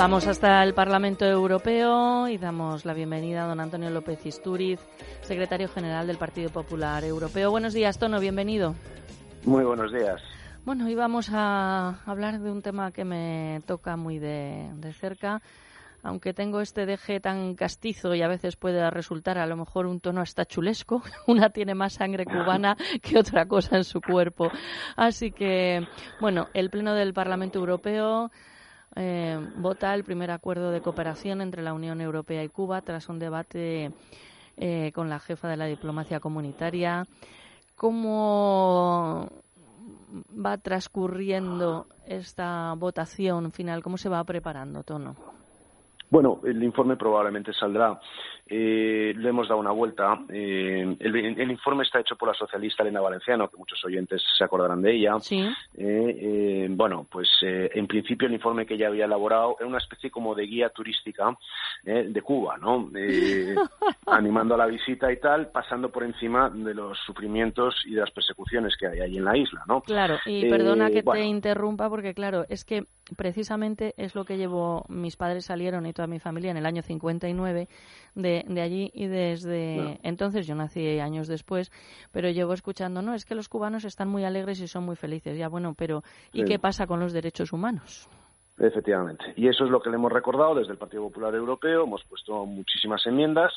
[0.00, 4.80] Vamos hasta el Parlamento Europeo y damos la bienvenida a don Antonio López Istúriz,
[5.20, 7.50] secretario general del Partido Popular Europeo.
[7.50, 8.74] Buenos días, Tono, bienvenido.
[9.44, 10.22] Muy buenos días.
[10.64, 15.42] Bueno, hoy vamos a hablar de un tema que me toca muy de, cerca.
[16.02, 20.00] Aunque tengo este deje tan castizo y a veces puede resultar a lo mejor un
[20.00, 24.50] tono hasta chulesco, una tiene más sangre cubana que otra cosa en su cuerpo.
[24.96, 25.86] Así que,
[26.22, 28.30] bueno, el Pleno del Parlamento Europeo
[28.96, 33.18] eh, vota el primer acuerdo de cooperación entre la Unión Europea y Cuba tras un
[33.18, 33.92] debate
[34.56, 37.06] eh, con la jefa de la diplomacia comunitaria.
[37.76, 39.28] ¿Cómo
[40.44, 43.82] va transcurriendo esta votación final?
[43.82, 45.16] ¿Cómo se va preparando, Tono?
[46.10, 48.00] Bueno, el informe probablemente saldrá
[48.52, 50.18] eh, le hemos dado una vuelta.
[50.28, 54.82] Eh, el, informe está hecho por la socialista Elena Valenciano, que muchos oyentes se acordarán
[54.82, 55.20] de ella.
[55.20, 55.48] Sí.
[55.74, 60.34] Eh, bueno, pues en principio el informe que ella había elaborado era una especie como
[60.34, 61.36] de guía turística
[61.84, 62.90] de Cuba, ¿no?
[64.06, 68.10] animando a la visita y tal, pasando por encima de los sufrimientos y de las
[68.10, 69.80] persecuciones que hay ahí en la isla, ¿no?
[69.82, 72.84] Claro, y perdona que te interrumpa porque, claro, es que
[73.16, 76.82] precisamente es lo que llevó, mis padres salieron y toda mi familia en el año
[76.82, 77.68] 59
[78.14, 81.70] de, de allí y desde entonces, yo nací años después,
[82.12, 85.36] pero llevo escuchando, no, es que los cubanos están muy alegres y son muy felices.
[85.38, 88.08] Ya bueno, pero ¿y qué pasa con los derechos humanos?
[88.58, 89.32] Efectivamente.
[89.36, 91.84] Y eso es lo que le hemos recordado desde el Partido Popular Europeo.
[91.84, 93.52] Hemos puesto muchísimas enmiendas.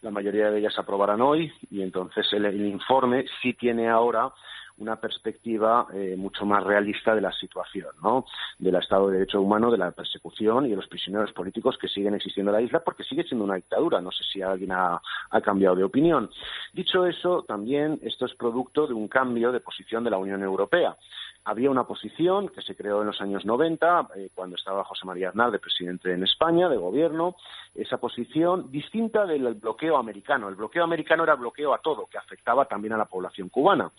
[0.00, 4.32] La mayoría de ellas se aprobarán hoy y entonces el, el informe sí tiene ahora
[4.78, 8.24] una perspectiva eh, mucho más realista de la situación, ¿no?
[8.58, 12.14] Del Estado de Derecho Humano, de la persecución y de los prisioneros políticos que siguen
[12.14, 14.00] existiendo en la isla, porque sigue siendo una dictadura.
[14.00, 15.00] No sé si alguien ha,
[15.30, 16.30] ha cambiado de opinión.
[16.72, 20.96] Dicho eso, también esto es producto de un cambio de posición de la Unión Europea
[21.44, 25.30] había una posición que se creó en los años 90, eh, cuando estaba José María
[25.30, 27.36] Aznar de presidente en España, de gobierno,
[27.74, 30.48] esa posición distinta del bloqueo americano.
[30.48, 33.90] El bloqueo americano era bloqueo a todo, que afectaba también a la población cubana.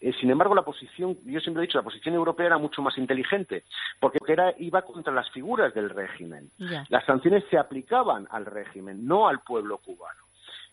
[0.00, 2.96] Eh, sin embargo, la posición, yo siempre he dicho, la posición europea era mucho más
[2.96, 3.64] inteligente,
[4.00, 6.50] porque era, iba contra las figuras del régimen.
[6.88, 10.23] Las sanciones se aplicaban al régimen, no al pueblo cubano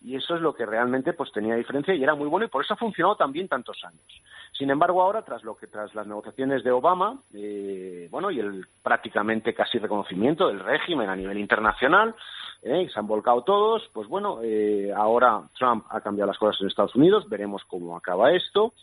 [0.04, 2.64] y eso es lo que realmente pues tenía diferencia y era muy bueno y por
[2.64, 4.22] eso ha funcionado también tantos años.
[4.52, 8.66] Sin embargo, ahora tras lo que tras las negociaciones de Obama, eh, bueno y el
[8.82, 12.16] prácticamente casi reconocimiento del régimen a nivel internacional,
[12.64, 16.68] eh, se han volcado todos, pues bueno, eh, ahora Trump ha cambiado las cosas en
[16.68, 18.74] Estados Unidos, veremos cómo acaba esto.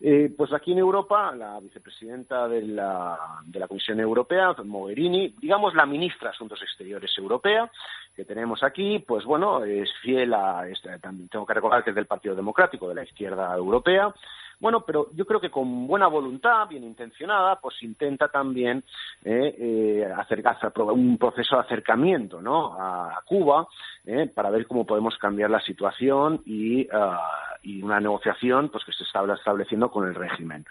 [0.00, 5.74] Eh, pues aquí en Europa, la vicepresidenta de la, de la Comisión Europea, Mogherini, digamos
[5.74, 7.68] la ministra de Asuntos Exteriores Europea,
[8.14, 11.96] que tenemos aquí, pues bueno, es fiel a, este, también tengo que recordar que es
[11.96, 14.14] del Partido Democrático, de la izquierda europea,
[14.60, 18.82] Bueno, pero yo creo que con buena voluntad, bien intencionada, pues intenta también
[19.24, 22.74] eh, eh, acercarse, un proceso de acercamiento ¿no?
[22.74, 23.68] a, Cuba
[24.04, 28.92] eh, para ver cómo podemos cambiar la situación y, ah, y una negociación pues que
[28.92, 30.64] se está estableciendo con el régimen.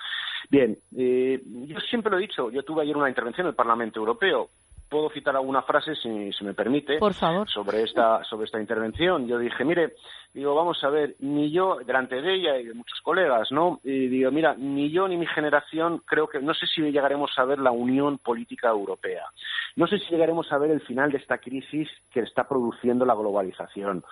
[0.49, 3.99] Bien, eh, yo siempre lo he dicho, yo tuve ayer una intervención en el Parlamento
[3.99, 4.49] Europeo
[4.89, 7.49] puedo citar alguna frase, si, me permite, Por favor.
[7.49, 9.27] sobre esta sobre esta intervención.
[9.27, 9.95] Yo dije, mire,
[10.33, 13.79] digo, vamos a ver, ni yo, delante de ella y de muchos colegas, ¿no?
[13.83, 17.45] Y digo, mira, ni yo ni mi generación creo que, no sé si llegaremos a
[17.45, 19.25] ver la unión política europea.
[19.75, 23.15] No sé si llegaremos a ver el final de esta crisis que está produciendo la
[23.15, 24.03] globalización.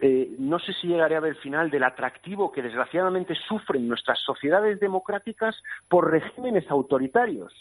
[0.00, 4.20] Eh, no sé si llegaré a ver el final del atractivo que desgraciadamente sufren nuestras
[4.20, 5.56] sociedades democráticas
[5.88, 7.52] por regímenes autoritarios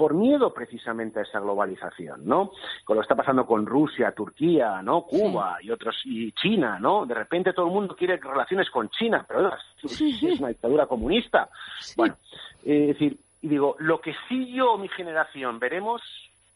[0.00, 2.52] por miedo precisamente a esa globalización, ¿no?
[2.84, 5.02] Con lo que está pasando con Rusia, Turquía, ¿no?
[5.02, 7.04] Cuba y otros y China, ¿no?
[7.04, 9.52] De repente todo el mundo quiere relaciones con China, pero
[9.82, 11.50] es una dictadura comunista.
[11.98, 12.16] Bueno,
[12.64, 16.00] es decir, y digo, lo que sí yo o mi generación veremos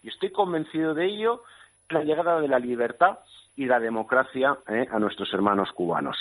[0.03, 1.43] y estoy convencido de ello,
[1.91, 3.19] la llegada de la libertad
[3.57, 4.89] y la democracia ¿eh?
[4.91, 6.16] a nuestros hermanos cubanos.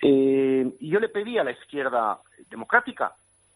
[0.00, 3.12] Eh, y yo le pedí a la izquierda democrática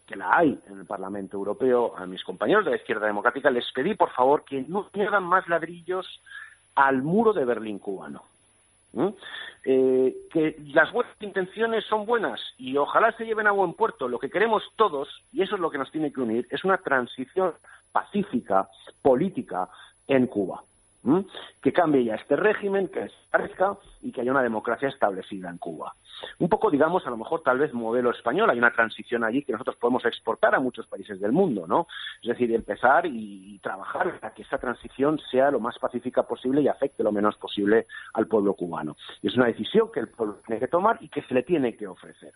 [0.09, 3.71] que la hay en el Parlamento Europeo, a mis compañeros de la izquierda democrática, les
[3.73, 6.07] pedí, por favor, que no añadan más ladrillos
[6.75, 8.23] al muro de Berlín cubano.
[9.65, 14.09] Eh, que las buenas intenciones son buenas y ojalá se lleven a buen puerto.
[14.09, 16.79] Lo que queremos todos, y eso es lo que nos tiene que unir, es una
[16.79, 17.53] transición
[17.93, 18.69] pacífica,
[19.03, 19.69] política
[20.09, 20.63] en Cuba
[21.63, 25.95] que cambie ya este régimen, que desaparezca y que haya una democracia establecida en Cuba.
[26.39, 29.53] Un poco, digamos, a lo mejor tal vez modelo español, hay una transición allí que
[29.53, 31.87] nosotros podemos exportar a muchos países del mundo, ¿no?
[32.23, 36.69] Es decir, empezar y, trabajar para que esa transición sea lo más pacífica posible y
[36.69, 38.97] afecte lo menos posible al pueblo cubano.
[39.21, 41.77] Y es una decisión que el pueblo tiene que tomar y que se le tiene
[41.77, 42.33] que ofrecer.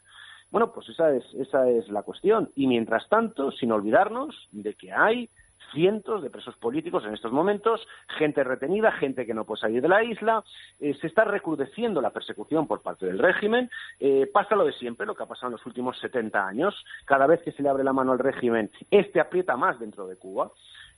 [0.51, 2.51] Bueno, pues esa es, esa es la cuestión.
[2.57, 5.31] Y mientras tanto, sin olvidarnos de que hay
[5.73, 7.87] cientos de presos políticos en estos momentos,
[8.19, 10.43] gente retenida, gente que no puede salir de la isla,
[10.81, 13.71] eh, se está recrudeciendo la persecución por parte del régimen,
[14.01, 16.75] eh, pasa lo de siempre, lo que ha pasado en los últimos 70 años,
[17.05, 20.17] cada vez que se le abre la mano al régimen, este aprieta más dentro de
[20.17, 20.51] Cuba.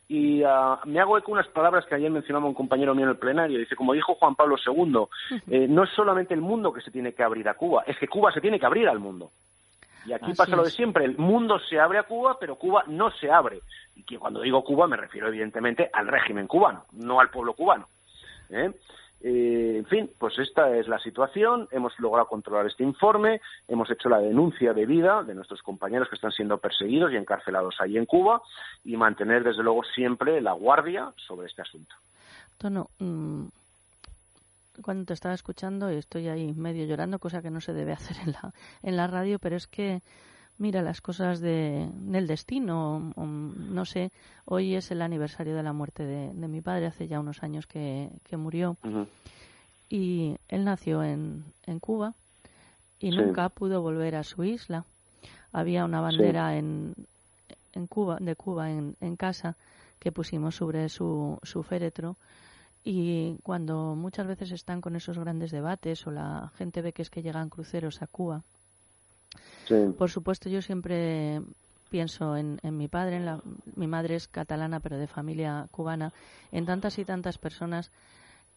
[0.07, 3.17] Y ah, me hago eco unas palabras que ayer mencionaba un compañero mío en el
[3.17, 3.59] plenario.
[3.59, 5.07] Dice, como dijo Juan Pablo II,
[5.49, 8.09] eh, no es solamente el mundo que se tiene que abrir a Cuba, es que
[8.09, 9.31] Cuba se tiene que abrir al mundo.
[10.07, 13.11] Y aquí pasa lo de siempre, el mundo se abre a Cuba, pero Cuba no
[13.13, 13.61] se abre.
[13.97, 17.89] Y que cuando digo Cuba me refiero evidentemente al régimen cubano, no al pueblo cubano.
[18.51, 18.73] ¿eh?
[19.27, 21.67] Eh, en fin, pues esta es la situación.
[21.71, 26.33] Hemos logrado controlar este informe, hemos hecho la denuncia debida de nuestros compañeros que están
[26.33, 28.43] siendo perseguidos y encarcelados ahí en Cuba
[28.85, 31.95] y mantener desde luego siempre la guardia sobre este asunto.
[32.59, 33.47] Tono, mm,
[34.83, 38.19] cuando te estaba escuchando y estoy ahí medio llorando, cosa que no se debe hacer
[38.27, 38.53] en la,
[38.83, 40.03] en la radio, pero es que
[40.59, 43.13] mira las cosas de, del destino.
[43.17, 44.11] no sé,
[44.45, 48.11] hoy es el aniversario de la muerte de, mi padre, hace ya unos años que,
[48.33, 48.77] murió.
[49.89, 52.15] Y él nació en, en Cuba
[52.99, 54.85] y nunca pudo volver a su isla.
[55.53, 56.95] Había una bandera en,
[57.75, 59.57] en Cuba, de Cuba en, en casa
[59.99, 62.17] que pusimos sobre su, su féretro
[62.85, 67.09] y cuando muchas veces están con esos grandes debates o la gente ve que es
[67.09, 68.43] que llegan cruceros a Cuba,
[69.97, 71.41] por supuesto yo siempre
[71.91, 73.41] pienso en, en mi padre, en la,
[73.77, 76.13] mi madre es catalana pero de familia cubana,
[76.53, 77.91] en tantas y tantas personas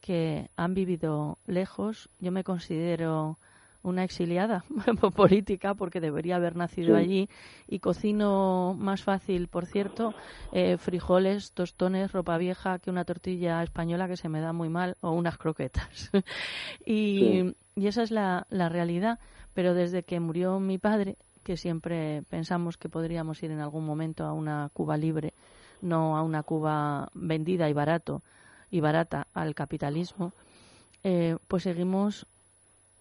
[0.01, 2.09] que han vivido lejos.
[2.19, 3.37] Yo me considero
[3.83, 4.63] una exiliada
[5.15, 7.29] política porque debería haber nacido allí
[7.67, 10.13] y cocino más fácil, por cierto,
[10.51, 14.97] eh, frijoles, tostones, ropa vieja que una tortilla española que se me da muy mal
[15.01, 16.11] o unas croquetas.
[16.85, 19.19] y, y, esa es la, la realidad.
[19.57, 24.23] Pero desde que murió mi padre, que siempre pensamos que podríamos ir en algún momento
[24.23, 25.33] a una Cuba libre,
[25.81, 28.21] no a una Cuba vendida y barato
[28.69, 30.31] y barata al capitalismo,
[31.03, 32.27] eh, pues seguimos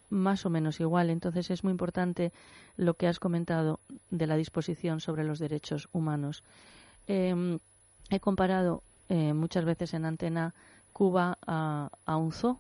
[0.09, 1.11] más o menos igual.
[1.11, 2.33] Entonces es muy importante
[2.79, 3.79] lo que has comentado
[4.09, 6.43] de la disposición sobre los derechos humanos.
[7.07, 7.59] Em,
[8.09, 10.55] he comparado eh, muchas veces en antena
[10.95, 12.59] Cuba a, un zoo.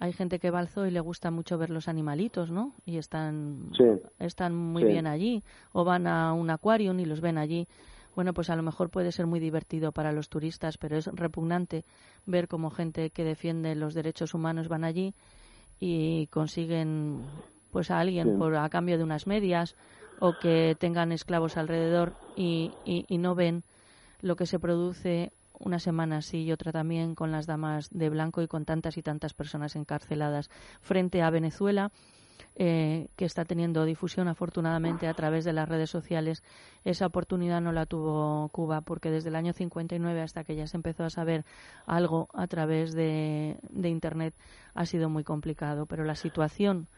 [0.00, 2.74] Hay gente que va al zoo y le gusta mucho ver los animalitos, ¿no?
[2.86, 3.70] Y están,
[4.18, 5.44] están muy bien allí.
[5.72, 7.68] O van a un acuario y los ven allí.
[8.16, 11.84] Bueno, pues a lo mejor puede ser muy divertido para los turistas, pero es repugnante
[12.24, 15.14] ver cómo gente que defiende los derechos humanos van allí
[15.78, 17.26] y consiguen
[17.70, 19.76] pues a alguien por a cambio de unas medias
[20.18, 23.64] o que tengan esclavos alrededor y, y, no ven
[24.20, 28.42] lo que se produce una semana así y otra también con las damas de blanco
[28.42, 30.50] y con tantas y tantas personas encarceladas
[30.80, 31.92] frente a Venezuela
[32.56, 36.42] eh, que está teniendo difusión afortunadamente a través de las redes sociales.
[36.84, 40.76] Esa oportunidad no la tuvo Cuba porque desde el año 59 hasta que ya se
[40.76, 41.44] empezó a saber
[41.86, 44.34] algo a través de, Internet
[44.74, 45.86] ha sido muy complicado.
[45.86, 46.88] Pero la situación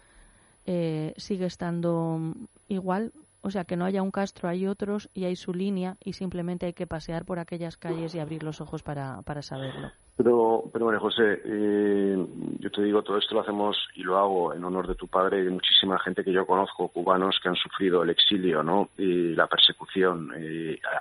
[0.67, 2.35] eh, sigue estando
[2.69, 3.13] igual.
[3.43, 6.67] O sea, que no haya un Castro, hay otros y hay su línea y simplemente
[6.67, 9.91] hay que pasear por aquellas calles y abrir los ojos para, para saberlo.
[10.17, 12.27] Pero, pero bueno, José, eh,
[12.61, 15.41] yo te digo, todo esto lo hacemos y lo hago en honor de tu padre
[15.41, 18.91] y de muchísima gente que yo conozco, cubanos que han sufrido el exilio, ¿no?
[18.99, 20.31] Y la persecución,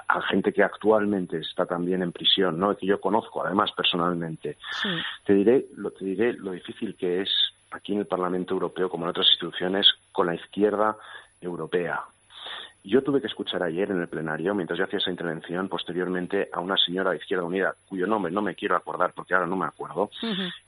[0.08, 2.76] a, gente que actualmente está también en prisión, ¿no?
[2.76, 4.58] Que yo conozco, además, personalmente.
[5.26, 7.30] Te diré, lo, te diré lo difícil que es
[7.70, 10.96] aquí en el Parlamento Europeo, como en otras instituciones, con la izquierda
[11.42, 12.02] europea.
[12.84, 16.60] Yo tuve que escuchar ayer en el plenario, mientras yo hacía esa intervención, posteriormente a
[16.60, 19.68] una señora de Izquierda Unida, cuyo nombre no me quiero acordar porque ahora no me
[19.68, 20.10] acuerdo,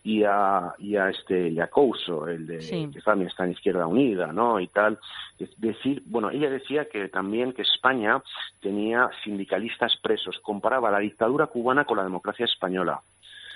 [0.03, 2.59] y a y a este Couso, el de
[2.93, 4.59] que también está en Izquierda Unida, ¿no?
[4.59, 4.99] Y tal,
[5.57, 8.21] decir, bueno, ella decía que también que España
[8.61, 13.01] tenía sindicalistas presos, comparaba la dictadura cubana con la democracia española.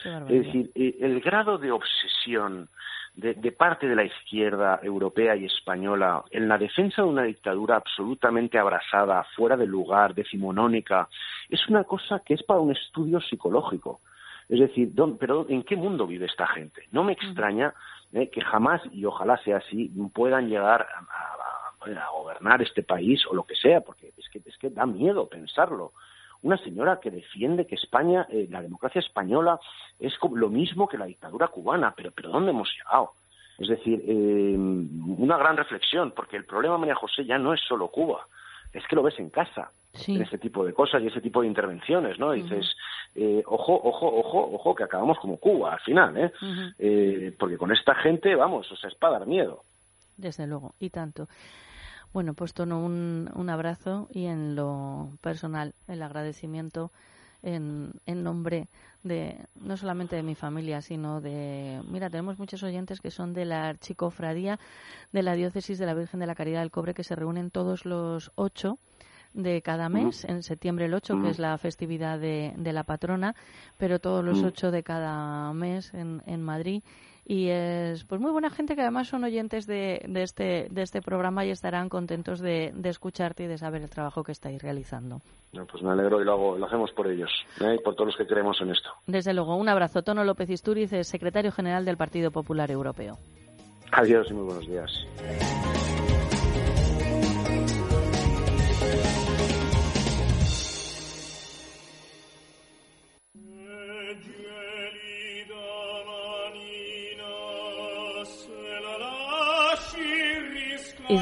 [0.03, 2.69] Es decir, eh, el grado de obsesión
[3.17, 8.59] de, parte de la izquierda europea y española en la defensa de una dictadura absolutamente
[8.59, 11.09] abrasada, fuera de lugar, decimonónica,
[11.49, 14.01] es una cosa que es para un estudio psicológico.
[14.47, 16.87] Es decir, pero ¿en qué mundo vive esta gente?
[16.91, 17.73] No me extraña
[18.13, 23.33] eh, que jamás, y ojalá sea así, puedan llegar a, a, gobernar este país o
[23.33, 25.93] lo que sea, porque es que, es que da miedo pensarlo
[26.41, 29.59] una señora que defiende que España, eh, la democracia española,
[29.99, 33.11] es lo mismo que la dictadura cubana, pero, pero ¿dónde hemos llegado?
[33.57, 37.87] Es decir, eh, una gran reflexión, porque el problema, María José, ya no es solo
[37.87, 38.27] Cuba,
[38.71, 39.71] es que lo ves en casa,
[40.07, 42.33] en ese tipo de cosas y ese tipo de intervenciones, ¿no?
[42.33, 42.75] Dices,
[43.15, 46.31] eh, ojo, ojo, ojo, ojo, que acabamos como Cuba al final, ¿eh?
[46.77, 49.63] eh porque con esta gente, vamos, o sea, es para dar miedo.
[50.17, 51.27] Desde luego, y tanto.
[52.17, 56.91] Bueno, pues tono un, un abrazo y en lo personal el agradecimiento
[57.43, 58.69] en, en nombre
[59.03, 63.45] de no solamente de mi familia, sino de, mira, tenemos muchos oyentes que son de
[63.45, 64.59] la archicofradía
[65.11, 67.85] de la diócesis de la Virgen de la Caridad del Cobre que se reúnen todos
[67.85, 68.79] los ocho
[69.35, 73.35] de cada mes, en septiembre el 8, que es la festividad de, de la patrona,
[73.77, 76.81] pero todos los ocho de cada mes en, en Madrid
[77.29, 81.01] y es pues muy buena gente que además son oyentes de, de este de este
[81.01, 85.19] programa y estarán contentos de, de, escucharte y de saber el trabajo que estáis realizando.
[85.51, 87.29] pues me alegro y lo, hago, lo hacemos por ellos
[87.59, 87.75] ¿eh?
[87.77, 88.89] y por todos los que creemos en esto.
[89.07, 90.03] Desde luego, un abrazo.
[90.03, 93.17] Tono López Isturiz, secretario general del Partido Popular Europeo.
[93.91, 95.66] Adiós y muy buenos días.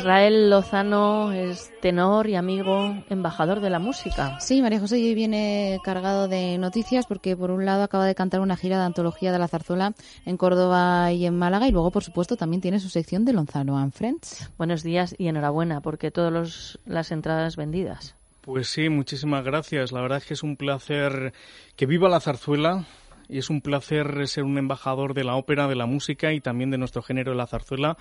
[0.06, 4.40] Israel Lozano es tenor y amigo, embajador de la música.
[4.40, 8.41] Sí, María José hoy viene cargado de noticias porque por un lado acaba de cantar
[8.41, 9.95] una gira de antología de la zarzuela
[10.27, 13.80] en Córdoba y en Málaga y luego por supuesto también tiene su sección de Lozano
[13.80, 14.48] and Friends.
[14.60, 18.14] Buenos días y enhorabuena porque todas las entradas vendidas.
[18.41, 19.91] Pues sí, muchísimas gracias.
[19.91, 21.34] La verdad es que es un placer
[21.76, 22.86] que viva la zarzuela
[23.30, 26.72] y es un placer ser un embajador de la ópera, de la música y también
[26.72, 27.97] de nuestro género de la zarzuela,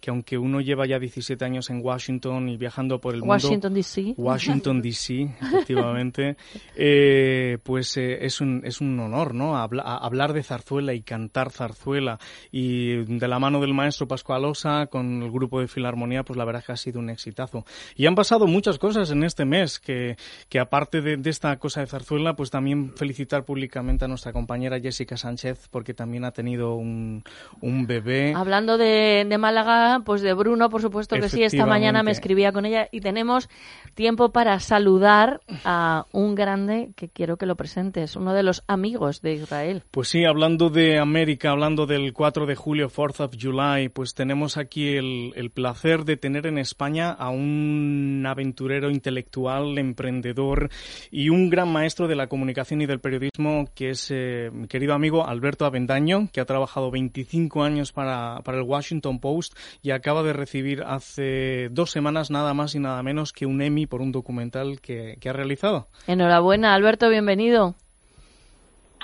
[0.00, 3.34] que aunque uno lleva ya 17 años en Washington y viajando por el mundo...
[3.34, 4.14] Washington D.C.
[4.16, 6.36] Washington D.C., efectivamente,
[6.76, 9.56] eh, pues eh, es, un, es un honor, ¿no?
[9.56, 12.18] hablar de zarzuela y cantar zarzuela
[12.50, 16.64] y de la mano del maestro Pascualosa con el grupo de Filarmonía, pues la verdad
[16.64, 17.64] que ha sido un exitazo.
[17.94, 20.16] Y han pasado muchas cosas en este mes, que,
[20.48, 24.67] que aparte de, de esta cosa de zarzuela, pues también felicitar públicamente a nuestra compañera
[24.78, 27.24] Jessica Sánchez porque también ha tenido un,
[27.60, 28.34] un bebé.
[28.34, 32.52] Hablando de, de, Málaga, pues de Bruno, por supuesto que sí, esta mañana me escribía
[32.52, 33.48] con ella y tenemos
[33.94, 39.22] tiempo para saludar a un grande que quiero que lo presentes, uno de los amigos
[39.22, 39.82] de Israel.
[39.90, 44.56] Pues sí, hablando de América, hablando del 4 de julio, 4th of July, pues tenemos
[44.56, 50.68] aquí el, el placer de tener en España a un aventurero intelectual, emprendedor
[51.10, 54.94] y un gran maestro de la comunicación y del periodismo que es eh, mi querido
[54.94, 60.22] amigo Alberto Avendaño, que ha trabajado 25 años para, para el Washington Post y acaba
[60.22, 64.12] de recibir hace dos semanas nada más y nada menos que un Emmy por un
[64.12, 65.86] documental que, ha realizado.
[66.06, 67.74] Enhorabuena, Alberto, bienvenido.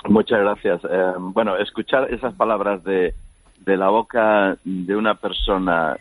[0.09, 0.81] Muchas gracias.
[0.83, 3.13] Eh, bueno, escuchar esas palabras de,
[3.59, 5.97] de la boca de una persona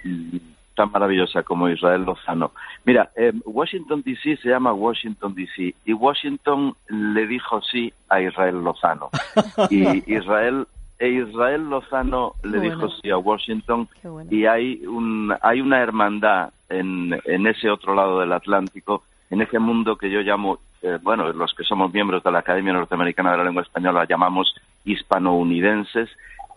[0.75, 2.53] tan maravillosa como Israel Lozano.
[2.85, 8.63] Mira, eh, Washington DC se llama Washington DC y Washington le dijo sí a Israel
[8.63, 9.11] Lozano.
[9.71, 10.67] Y Israel
[10.99, 14.31] e Israel Lozano le dijo sí a Washington bueno.
[14.31, 19.59] y hay un hay una hermandad en, en ese otro lado del Atlántico, en ese
[19.59, 23.39] mundo que yo llamo, eh, bueno, los que somos miembros de la Academia Norteamericana de
[23.39, 26.09] la Lengua Española la llamamos hispanounidenses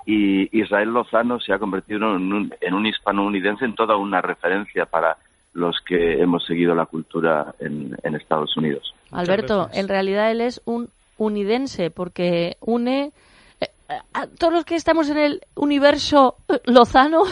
[0.07, 4.85] y Israel Lozano se ha convertido en un, en un hispanounidense en toda una referencia
[4.85, 5.17] para
[5.53, 8.93] los que hemos seguido la cultura en, en Estados Unidos.
[9.11, 13.11] Alberto, en realidad él es un unidense porque une
[13.59, 13.65] eh,
[14.13, 17.23] a todos los que estamos en el universo eh, Lozano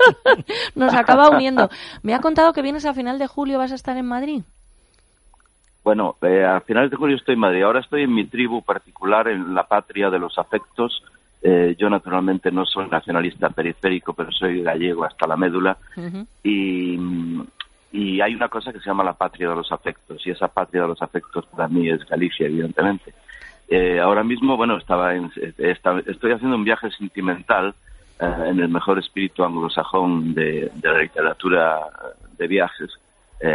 [0.74, 1.68] nos acaba uniendo.
[2.02, 4.42] Me ha contado que vienes a final de julio, vas a estar en Madrid.
[5.84, 7.62] Bueno, eh, a finales de julio estoy en Madrid.
[7.62, 11.02] Ahora estoy en mi tribu particular, en la patria de los afectos.
[11.48, 15.76] Eh, yo naturalmente no soy nacionalista periférico, pero soy gallego hasta la médula.
[16.42, 16.98] Y,
[17.92, 20.26] y hay una cosa que se llama la patria de los afectos.
[20.26, 23.14] Y esa patria de los afectos para mí es Galicia, evidentemente.
[23.68, 27.74] Eh, ahora mismo, bueno, estaba en- eh, esta- estoy haciendo un viaje sentimental
[28.18, 31.78] eh, en el mejor espíritu anglosajón de, de la literatura
[32.38, 32.90] de viajes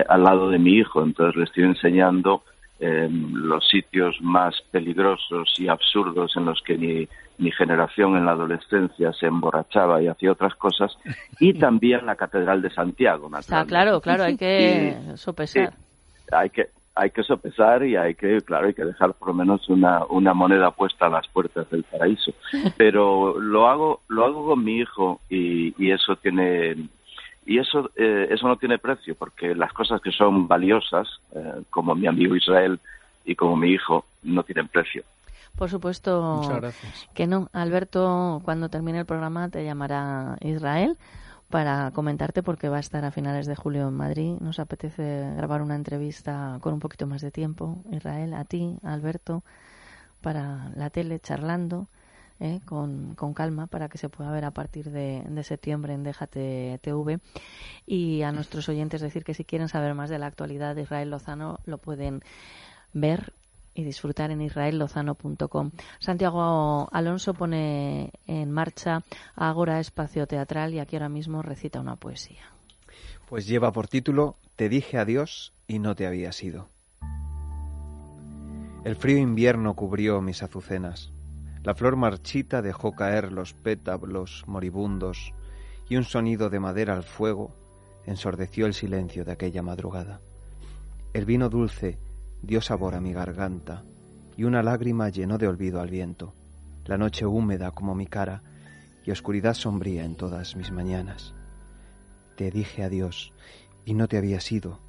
[0.07, 1.03] al lado de mi hijo.
[1.03, 2.43] Entonces le estoy enseñando
[2.81, 8.31] eh, los sitios más peligrosos y absurdos en los que mi, mi generación en la
[8.31, 10.91] adolescencia se emborrachaba y hacía otras cosas.
[11.39, 15.73] Y también la Catedral de Santiago, Está claro, claro, hay que Y- sopesar.
[16.31, 19.69] Hay que hay que sopesar y hay que claro hay que dejar por lo menos
[19.69, 22.33] una, una moneda puesta a las puertas del paraíso
[22.77, 26.75] pero lo hago lo hago con mi hijo y, y eso tiene
[27.45, 31.95] y eso eh, eso no tiene precio porque las cosas que son valiosas eh, como
[31.95, 32.79] mi amigo Israel
[33.25, 35.03] y como mi hijo no tienen precio
[35.57, 36.41] Por supuesto
[37.13, 37.49] que no.
[37.53, 40.97] Alberto, cuando termine el programa, te llamará Israel
[41.51, 44.37] para comentarte porque va a estar a finales de julio en Madrid.
[44.39, 48.93] Nos apetece grabar una entrevista con un poquito más de tiempo, Israel, a ti, a
[48.93, 49.43] Alberto,
[50.21, 51.87] para la tele, charlando.
[52.41, 52.59] ¿Eh?
[52.65, 56.79] Con, con calma para que se pueda ver a partir de, de septiembre en Déjate
[56.81, 57.19] TV
[57.85, 61.11] y a nuestros oyentes decir que si quieren saber más de la actualidad de Israel
[61.11, 62.21] Lozano lo pueden
[62.93, 63.33] ver
[63.73, 65.71] y disfrutar en israellozano.com.
[65.99, 69.03] Santiago Alonso pone en marcha
[69.35, 72.43] Ágora Espacio Teatral y aquí ahora mismo recita una poesía.
[73.29, 76.67] Pues lleva por título Te dije adiós y no te había sido.
[78.83, 81.11] El frío invierno cubrió mis azucenas.
[81.63, 85.31] La flor marchita dejó caer los pétalos moribundos
[85.87, 87.53] y un sonido de madera al fuego
[88.07, 90.21] ensordeció el silencio de aquella madrugada.
[91.13, 91.99] El vino dulce
[92.41, 93.83] dio sabor a mi garganta
[94.35, 96.33] y una lágrima llenó de olvido al viento.
[96.85, 98.41] La noche húmeda como mi cara
[99.05, 101.35] y oscuridad sombría en todas mis mañanas.
[102.37, 103.33] Te dije adiós
[103.85, 104.79] y no te había sido,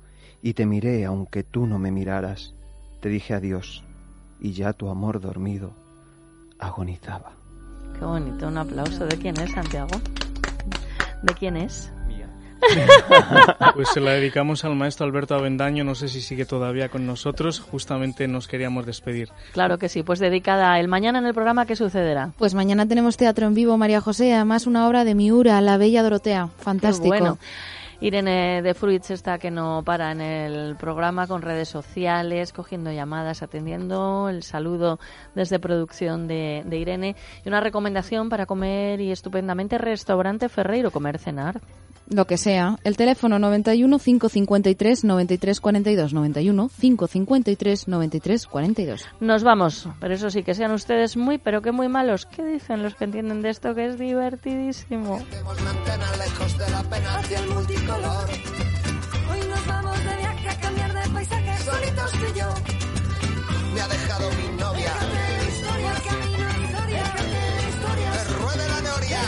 [0.40, 2.54] y te miré aunque tú no me miraras.
[3.00, 3.84] Te dije adiós
[4.40, 5.74] y ya tu amor dormido
[6.62, 7.32] agonizaba.
[7.98, 9.06] Qué bonito, un aplauso.
[9.06, 10.00] ¿De quién es, Santiago?
[11.22, 11.92] ¿De quién es?
[13.74, 17.60] Pues se la dedicamos al maestro Alberto Avendaño, no sé si sigue todavía con nosotros,
[17.60, 19.30] justamente nos queríamos despedir.
[19.52, 22.32] Claro que sí, pues dedicada el mañana en el programa, ¿qué sucederá?
[22.38, 26.02] Pues mañana tenemos teatro en vivo, María José, además una obra de Miura, La Bella
[26.02, 26.48] Dorotea.
[26.58, 27.12] Fantástico.
[27.12, 27.38] Qué bueno.
[28.02, 33.44] Irene de Fruits está que no para en el programa con redes sociales, cogiendo llamadas,
[33.44, 34.98] atendiendo el saludo
[35.36, 37.14] desde producción de, de Irene
[37.44, 41.60] y una recomendación para comer y estupendamente restaurante Ferreiro, comer, cenar.
[42.08, 42.78] Lo que sea.
[42.84, 49.08] El teléfono 91 553 93 42 91 553 93 42.
[49.20, 52.26] Nos vamos, pero eso sí, que sean ustedes muy, pero que muy malos.
[52.26, 55.20] ¿Qué dicen los que entienden de esto que es divertidísimo?
[56.18, 56.56] lejos
[57.98, 58.34] de.
[59.30, 62.48] Hoy nos vamos de viaje a cambiar de paisaje, solitos tú y yo.
[63.74, 64.92] Me ha dejado mi novia.
[65.48, 67.04] Historia, camino, historia,
[67.68, 68.12] historia.
[68.12, 69.20] Que ruede la noria.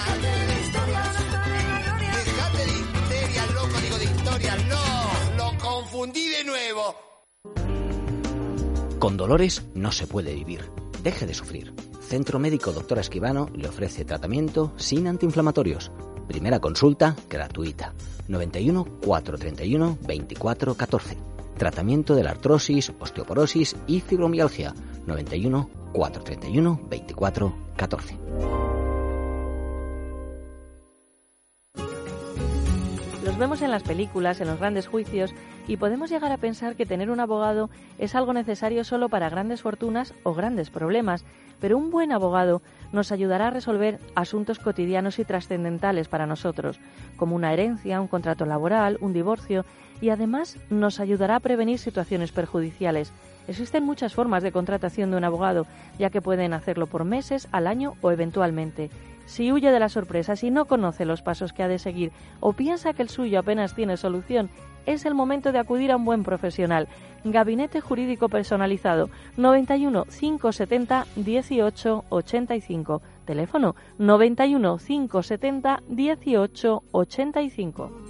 [0.65, 2.12] Historia, no está en la gloria.
[2.24, 4.65] Déjate de historias, loco, digo de historias.
[4.66, 6.95] No, lo confundí de nuevo.
[8.99, 10.70] Con dolores no se puede vivir.
[11.03, 11.74] Deje de sufrir.
[12.01, 15.91] Centro Médico Doctora Esquivano le ofrece tratamiento sin antiinflamatorios.
[16.26, 17.92] Primera consulta gratuita.
[18.28, 21.18] 91 431 24 14.
[21.59, 24.74] Tratamiento de la artrosis, osteoporosis y fibromialgia.
[25.06, 28.18] 91 431 24 14.
[33.24, 35.34] Los vemos en las películas, en los grandes juicios,
[35.66, 39.62] y podemos llegar a pensar que tener un abogado es algo necesario solo para grandes
[39.62, 41.24] fortunas o grandes problemas,
[41.59, 42.60] pero un buen abogado
[42.94, 46.80] nos ayudará a resolver asuntos cotidianos y trascendentales para nosotros,
[47.16, 49.66] como una herencia, un contrato laboral, un divorcio,
[50.00, 53.12] y además nos ayudará a prevenir situaciones perjudiciales.
[53.46, 55.66] Existen muchas formas de contratación de un abogado,
[55.98, 58.90] ya que pueden hacerlo por meses, al año o eventualmente.
[59.26, 62.52] Si huye de la sorpresa, si no conoce los pasos que ha de seguir o
[62.52, 64.50] piensa que el suyo apenas tiene solución,
[64.86, 66.88] es el momento de acudir a un buen profesional.
[67.24, 73.02] Gabinete Jurídico Personalizado 91 570 18 85.
[73.24, 78.03] Teléfono 91 570 18 85.